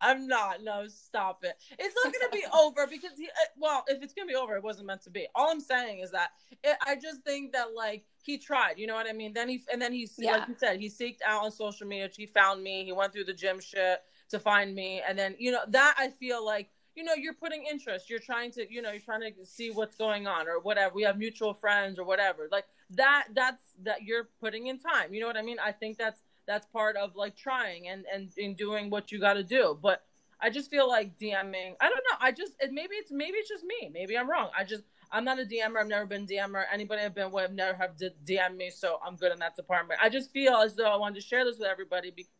[0.00, 0.62] I'm not.
[0.64, 1.54] No, stop it.
[1.78, 4.36] It's not going to be over because he, uh, well, if it's going to be
[4.36, 5.28] over, it wasn't meant to be.
[5.34, 6.30] All I'm saying is that
[6.64, 9.32] it, I just think that like he tried, you know what I mean?
[9.32, 10.32] Then he, and then he's, yeah.
[10.32, 12.08] like you said, he seeked out on social media.
[12.12, 12.84] He found me.
[12.84, 15.02] He went through the gym shit to find me.
[15.06, 18.10] And then, you know, that I feel like you know you're putting interest.
[18.10, 20.94] You're trying to you know you're trying to see what's going on or whatever.
[20.94, 22.48] We have mutual friends or whatever.
[22.50, 25.14] Like that that's that you're putting in time.
[25.14, 25.58] You know what i mean?
[25.62, 29.34] I think that's that's part of like trying and and in doing what you got
[29.34, 29.78] to do.
[29.80, 30.04] But
[30.42, 32.16] i just feel like dming i don't know.
[32.18, 33.90] I just it, maybe it's maybe it's just me.
[33.92, 34.50] Maybe i'm wrong.
[34.58, 34.82] I just
[35.12, 35.80] i'm not a dmer.
[35.80, 36.64] I've never been dmer.
[36.72, 40.00] Anybody i've been with never have dm me so i'm good in that department.
[40.02, 42.32] I just feel as though i wanted to share this with everybody because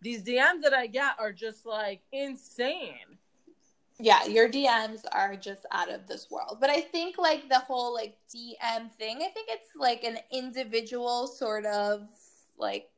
[0.00, 3.18] these dms that i get are just like insane
[4.00, 6.58] yeah, your DMs are just out of this world.
[6.60, 11.26] But I think like the whole like DM thing, I think it's like an individual
[11.26, 12.08] sort of
[12.56, 12.88] like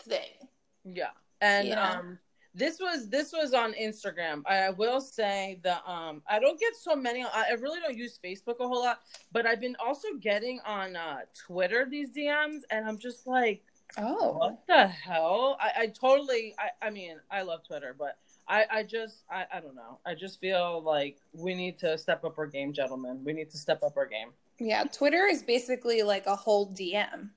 [0.00, 0.48] thing.
[0.84, 1.10] Yeah.
[1.40, 1.82] And you know?
[1.82, 2.18] um
[2.54, 4.42] this was this was on Instagram.
[4.46, 8.60] I will say the um I don't get so many I really don't use Facebook
[8.60, 9.00] a whole lot,
[9.32, 13.62] but I've been also getting on uh Twitter these DMs and I'm just like
[13.98, 15.56] Oh what the hell?
[15.60, 18.16] I, I totally I, I mean I love Twitter, but
[18.50, 20.00] I, I just I, I don't know.
[20.04, 23.22] I just feel like we need to step up our game, gentlemen.
[23.24, 24.30] We need to step up our game.
[24.58, 27.30] Yeah, Twitter is basically like a whole DM.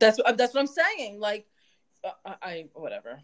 [0.00, 1.20] That's what that's what I'm saying.
[1.20, 1.46] Like,
[2.04, 3.20] uh, I, I whatever.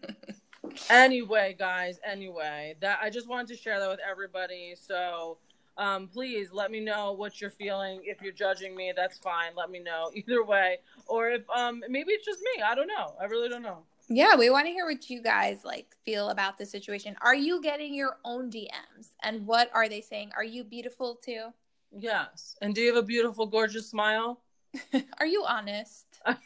[0.90, 1.98] anyway, guys.
[2.04, 4.74] Anyway, that I just wanted to share that with everybody.
[4.78, 5.38] So,
[5.78, 8.02] um, please let me know what you're feeling.
[8.04, 9.52] If you're judging me, that's fine.
[9.56, 10.80] Let me know either way.
[11.06, 12.62] Or if um maybe it's just me.
[12.62, 13.14] I don't know.
[13.18, 13.84] I really don't know.
[14.08, 17.16] Yeah, we want to hear what you guys like feel about the situation.
[17.22, 19.08] Are you getting your own DMs?
[19.22, 20.30] And what are they saying?
[20.36, 21.46] Are you beautiful too?
[21.90, 22.56] Yes.
[22.60, 24.42] And do you have a beautiful, gorgeous smile?
[25.18, 26.06] are you honest?
[26.24, 26.36] I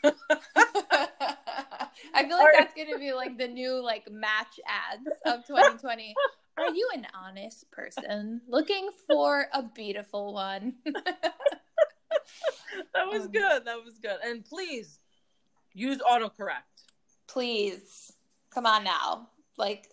[2.26, 6.14] feel like that's gonna be like the new like match ads of 2020.
[6.56, 10.74] Are you an honest person looking for a beautiful one?
[10.84, 11.32] that
[13.06, 13.64] was Um, good.
[13.64, 14.16] That was good.
[14.24, 14.98] And please
[15.72, 16.89] use autocorrect.
[17.32, 18.12] Please,
[18.50, 19.28] come on now.
[19.56, 19.88] Like,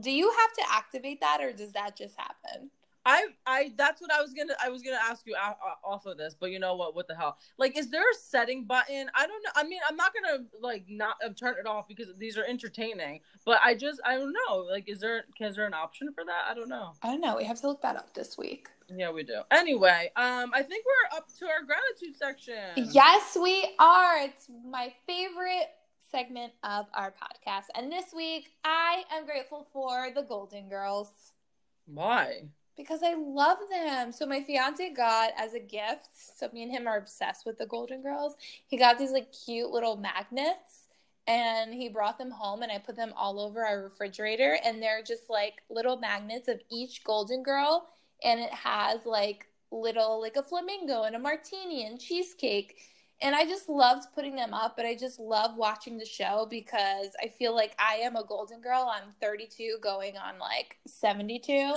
[0.00, 2.70] do you have to activate that, or does that just happen?
[3.04, 6.36] I I that's what I was gonna I was gonna ask you off of this,
[6.38, 6.94] but you know what?
[6.94, 7.36] What the hell?
[7.58, 9.10] Like, is there a setting button?
[9.14, 9.50] I don't know.
[9.56, 13.20] I mean, I'm not gonna like not turn it off because these are entertaining.
[13.44, 14.58] But I just I don't know.
[14.58, 16.44] Like, is there is there an option for that?
[16.48, 16.92] I don't know.
[17.02, 17.36] I don't know.
[17.36, 18.68] We have to look that up this week.
[18.94, 19.40] Yeah, we do.
[19.50, 22.92] Anyway, um, I think we're up to our gratitude section.
[22.92, 24.18] Yes, we are.
[24.18, 25.70] It's my favorite
[26.12, 27.64] segment of our podcast.
[27.74, 31.08] And this week, I am grateful for the Golden Girls
[31.86, 32.42] Why?
[32.76, 34.12] because I love them.
[34.12, 37.66] So, my fiance got as a gift, so me and him are obsessed with the
[37.66, 38.36] Golden Girls.
[38.66, 40.82] He got these like cute little magnets
[41.26, 44.58] and he brought them home, and I put them all over our refrigerator.
[44.64, 47.88] And they're just like little magnets of each Golden Girl,
[48.22, 52.76] and it has like little, like a flamingo and a martini and cheesecake
[53.22, 57.08] and I just loved putting them up, but I just love watching the show because
[57.22, 58.90] I feel like I am a golden girl.
[58.92, 61.74] I'm 32 going on like 72.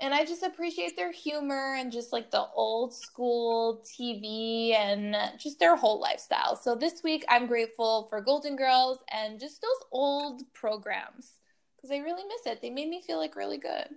[0.00, 5.58] And I just appreciate their humor and just like the old school TV and just
[5.58, 6.56] their whole lifestyle.
[6.56, 11.32] So this week I'm grateful for Golden Girls and just those old programs
[11.76, 12.62] because I really miss it.
[12.62, 13.88] They made me feel like really good.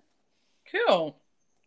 [0.70, 1.16] Cool.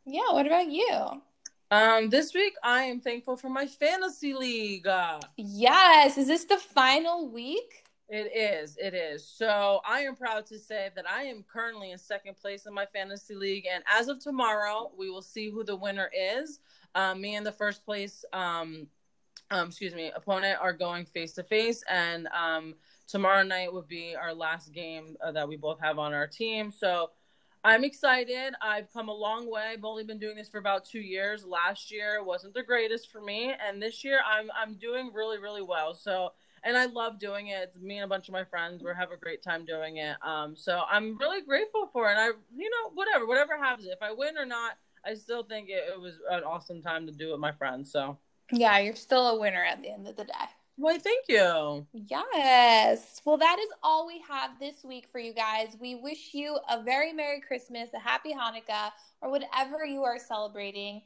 [0.05, 1.23] Yeah, what about you?
[1.71, 4.87] Um, this week I am thankful for my fantasy league.
[4.87, 7.83] Uh, Yes, is this the final week?
[8.09, 8.77] It is.
[8.81, 9.27] It is.
[9.27, 12.87] So I am proud to say that I am currently in second place in my
[12.87, 16.61] fantasy league, and as of tomorrow, we will see who the winner is.
[16.95, 18.87] Um, me and the first place, um,
[19.51, 22.77] um, excuse me, opponent are going face to face, and um,
[23.09, 26.71] tomorrow night would be our last game uh, that we both have on our team.
[26.71, 27.11] So
[27.67, 28.55] I'm excited.
[28.63, 29.73] I've come a long way.
[29.73, 31.45] I've only been doing this for about two years.
[31.45, 35.63] Last year wasn't the greatest for me, and this year I'm I'm doing really really
[35.63, 35.93] well.
[35.93, 36.31] So
[36.63, 37.73] and I love doing it.
[37.75, 38.85] It's me and a bunch of my friends.
[38.85, 40.17] We have a great time doing it.
[40.23, 42.17] Um, so I'm really grateful for it.
[42.17, 44.73] I, you know, whatever, whatever happens, if I win or not,
[45.05, 47.93] I still think it, it was an awesome time to do it with my friends.
[47.93, 48.19] So,
[48.51, 50.33] Yeah, you're still a winner at the end of the day.
[50.77, 51.87] Why, thank you.
[51.93, 53.21] Yes.
[53.25, 55.77] Well, that is all we have this week for you guys.
[55.81, 61.03] We wish you a very Merry Christmas, a Happy Hanukkah, or whatever you are celebrating.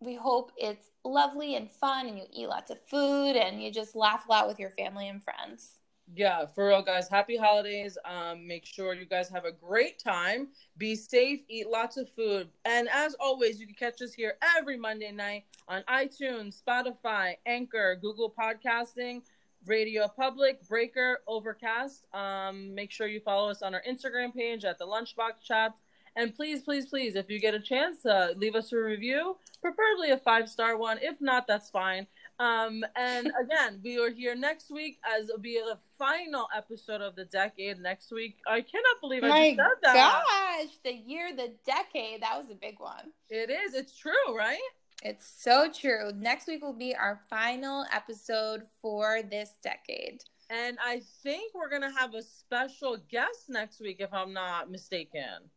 [0.00, 3.94] We hope it's lovely and fun and you eat lots of food and you just
[3.94, 5.78] laugh a lot with your family and friends.
[6.14, 7.08] Yeah, for real, guys.
[7.08, 7.96] Happy holidays.
[8.04, 10.48] Um, make sure you guys have a great time.
[10.76, 11.40] Be safe.
[11.48, 12.48] Eat lots of food.
[12.66, 17.96] And as always, you can catch us here every Monday night on iTunes, Spotify, Anchor,
[18.00, 19.22] Google Podcasting,
[19.64, 22.04] Radio Public, Breaker, Overcast.
[22.12, 25.78] Um, make sure you follow us on our Instagram page at the Lunchbox Chats.
[26.14, 30.10] And please, please, please, if you get a chance, uh, leave us a review, preferably
[30.10, 30.98] a five star one.
[31.00, 32.06] If not, that's fine.
[32.38, 37.14] Um, and again, we are here next week as it'll be the final episode of
[37.14, 38.38] the decade next week.
[38.46, 40.24] I cannot believe I My just said that.
[40.28, 43.12] gosh, the year, the decade, that was a big one.
[43.30, 43.74] It is.
[43.74, 44.58] It's true, right?
[45.04, 46.12] It's so true.
[46.16, 50.22] Next week will be our final episode for this decade.
[50.50, 55.50] And I think we're gonna have a special guest next week, if I'm not mistaken.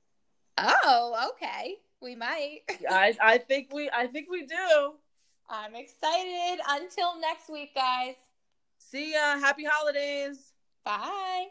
[0.58, 1.76] Oh, okay.
[2.02, 2.62] We might.
[2.90, 4.94] I I think we I think we do.
[5.50, 6.60] I'm excited.
[6.68, 8.16] Until next week, guys.
[8.78, 9.40] See ya.
[9.40, 10.54] Happy holidays.
[10.84, 11.48] Bye.